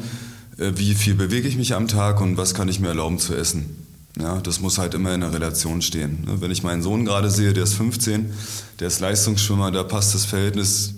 äh, 0.57 0.71
wie 0.75 0.93
viel 0.93 1.15
bewege 1.15 1.47
ich 1.47 1.57
mich 1.57 1.73
am 1.73 1.87
Tag 1.87 2.21
und 2.21 2.37
was 2.37 2.53
kann 2.53 2.69
ich 2.69 2.79
mir 2.79 2.89
erlauben 2.89 3.17
zu 3.19 3.35
essen. 3.35 3.80
Ja, 4.19 4.41
das 4.41 4.59
muss 4.59 4.77
halt 4.77 4.93
immer 4.93 5.13
in 5.13 5.21
der 5.21 5.33
Relation 5.33 5.81
stehen. 5.81 6.25
Ne? 6.25 6.41
Wenn 6.41 6.51
ich 6.51 6.63
meinen 6.63 6.81
Sohn 6.81 7.05
gerade 7.05 7.29
sehe, 7.29 7.53
der 7.53 7.63
ist 7.63 7.75
15, 7.75 8.33
der 8.79 8.87
ist 8.87 8.99
Leistungsschwimmer, 8.99 9.71
da 9.71 9.83
passt 9.83 10.13
das 10.13 10.25
Verhältnis 10.25 10.95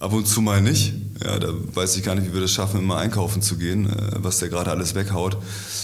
Ab 0.00 0.12
und 0.12 0.28
zu 0.28 0.40
mal 0.40 0.60
nicht. 0.60 0.94
Ja, 1.24 1.40
da 1.40 1.48
weiß 1.50 1.96
ich 1.96 2.04
gar 2.04 2.14
nicht, 2.14 2.28
wie 2.28 2.32
wir 2.32 2.40
das 2.40 2.52
schaffen, 2.52 2.78
immer 2.78 2.98
einkaufen 2.98 3.42
zu 3.42 3.56
gehen, 3.56 3.86
äh, 3.86 4.12
was 4.18 4.38
der 4.38 4.48
gerade 4.48 4.70
alles 4.70 4.94
weghaut. 4.94 5.36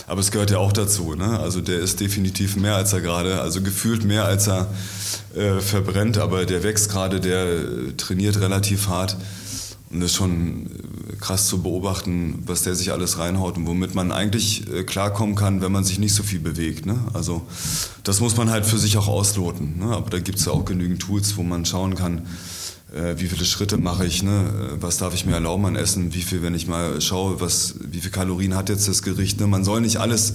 Aber 0.07 0.21
es 0.21 0.31
gehört 0.31 0.53
ja 0.53 0.59
auch 0.59 0.73
dazu. 0.73 1.17
Ne? 1.17 1.41
Also 1.41 1.61
der 1.61 1.81
ist 1.81 1.99
definitiv 1.99 2.55
mehr, 2.55 2.77
als 2.77 2.93
er 2.93 3.01
gerade, 3.01 3.41
also 3.41 3.61
gefühlt 3.61 4.05
mehr, 4.05 4.25
als 4.25 4.47
er 4.47 4.73
äh, 5.35 5.59
verbrennt. 5.59 6.19
Aber 6.19 6.47
der 6.47 6.63
wächst 6.63 6.91
gerade, 6.91 7.19
der 7.19 7.45
äh, 7.45 7.93
trainiert 7.97 8.39
relativ 8.39 8.87
hart. 8.87 9.17
Und 9.91 9.99
das 9.99 10.13
ist 10.13 10.17
schon 10.17 10.67
äh, 10.67 11.04
krass 11.21 11.49
zu 11.49 11.63
beobachten, 11.63 12.43
was 12.47 12.63
der 12.63 12.75
sich 12.75 12.93
alles 12.93 13.19
reinhaut 13.19 13.57
und 13.57 13.67
womit 13.67 13.95
man 13.95 14.13
eigentlich 14.13 14.65
klarkommen 14.87 15.35
kann, 15.35 15.61
wenn 15.63 15.73
man 15.73 15.85
sich 15.85 15.99
nicht 15.99 16.15
so 16.15 16.23
viel 16.23 16.41
bewegt. 16.41 16.87
Ne? 16.87 16.99
Also 17.13 17.47
das 18.03 18.21
muss 18.21 18.37
man 18.37 18.51
halt 18.51 18.67
für 18.67 18.79
sich 18.79 18.97
auch 18.97 19.09
ausloten. 19.09 19.79
Ne? 19.79 19.87
Aber 19.95 20.11
da 20.11 20.19
gibt 20.19 20.39
es 20.39 20.47
ja 20.47 20.53
auch 20.53 20.65
genügend 20.65 21.01
Tools, 21.01 21.37
wo 21.37 21.43
man 21.43 21.65
schauen 21.65 21.95
kann, 21.95 22.23
äh, 22.95 23.19
wie 23.19 23.27
viele 23.27 23.45
Schritte 23.45 23.77
mache 23.77 24.07
ich, 24.07 24.23
ne? 24.23 24.31
Äh, 24.31 24.83
was 24.83 24.99
darf 24.99 25.15
ich 25.15 25.27
mir 25.27 25.33
erlauben 25.33 25.67
an 25.67 25.77
Essen, 25.77 26.15
wie 26.15 26.23
viel, 26.23 26.43
wenn 26.43 26.55
ich 26.55 26.67
mal 26.67 27.01
schaue, 27.01 27.41
was, 27.41 27.75
wie 27.81 27.99
viel 27.99 28.11
Kalorien 28.11 28.55
hat 28.55 28.69
jetzt 28.69 28.87
das 28.87 29.03
Gericht. 29.03 29.41
Ne? 29.41 29.47
Man 29.47 29.65
soll 29.65 29.81
nicht 29.81 29.97
alles 29.97 30.35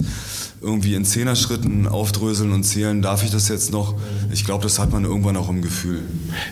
irgendwie 0.60 0.94
in 0.94 1.04
Zehner-Schritten 1.04 1.86
aufdröseln 1.86 2.52
und 2.52 2.64
zählen, 2.64 3.00
darf 3.00 3.24
ich 3.24 3.30
das 3.30 3.48
jetzt 3.48 3.72
noch? 3.72 3.94
Ich 4.30 4.44
glaube, 4.44 4.62
das 4.62 4.78
hat 4.78 4.92
man 4.92 5.04
irgendwann 5.04 5.36
auch 5.36 5.48
im 5.48 5.62
Gefühl. 5.62 6.02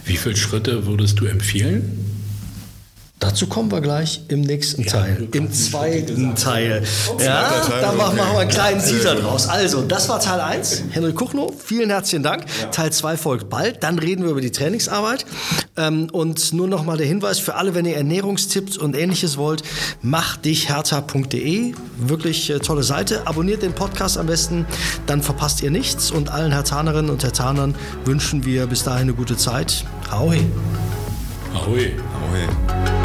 Wie 0.07 0.17
viele 0.17 0.37
Schritte 0.37 0.87
würdest 0.87 1.21
du 1.21 1.27
empfehlen? 1.27 2.08
Dazu 3.19 3.49
kommen 3.49 3.73
wir 3.73 3.81
gleich 3.81 4.23
im 4.29 4.43
nächsten 4.43 4.83
ja, 4.83 4.93
Teil, 4.93 5.29
im 5.33 5.53
zweiten 5.53 6.37
Teil. 6.37 6.85
Ja, 7.19 7.51
da 7.81 7.93
machen 7.93 8.17
wir 8.17 8.39
einen 8.39 8.49
kleinen 8.49 8.81
Teaser 8.81 9.17
draus. 9.17 9.49
Also, 9.49 9.83
das 9.83 10.09
war 10.09 10.21
Teil 10.21 10.41
1. 10.41 10.85
Henry 10.91 11.13
Kuchno, 11.13 11.53
vielen 11.59 11.91
herzlichen 11.91 12.23
Dank. 12.23 12.45
Ja. 12.61 12.69
Teil 12.69 12.93
2 12.93 13.17
folgt 13.17 13.51
bald. 13.51 13.83
Dann 13.83 13.99
reden 13.99 14.23
wir 14.23 14.31
über 14.31 14.41
die 14.41 14.53
Trainingsarbeit. 14.53 15.27
Ähm, 15.77 16.09
und 16.13 16.53
nur 16.53 16.69
noch 16.69 16.85
mal 16.85 16.97
der 16.97 17.09
Hinweis 17.09 17.41
für 17.41 17.57
alle, 17.57 17.75
wenn 17.75 17.87
ihr 17.87 17.97
Ernährungstipps 17.97 18.79
und 18.79 18.97
ähnliches 18.97 19.37
wollt, 19.37 19.65
machdichhertha.de. 20.03 21.75
Wirklich 21.99 22.51
äh, 22.51 22.61
tolle 22.61 22.85
Seite. 22.85 23.27
Abonniert 23.27 23.63
den 23.63 23.73
Podcast 23.73 24.17
am 24.17 24.27
besten, 24.27 24.65
dann 25.07 25.23
verpasst 25.23 25.61
ihr 25.63 25.73
nichts. 25.73 26.13
Und 26.13 26.31
allen 26.31 26.53
Hertanerinnen 26.53 27.11
und 27.11 27.25
Hertanern 27.25 27.75
wünschen 28.05 28.45
wir 28.45 28.69
bis 28.69 28.85
dahin 28.85 29.03
eine 29.03 29.15
gute 29.15 29.37
Zeit. 29.37 29.85
Ahoi. 30.09 30.39
Ahoi. 31.53 31.93
Ahoi. 32.15 32.98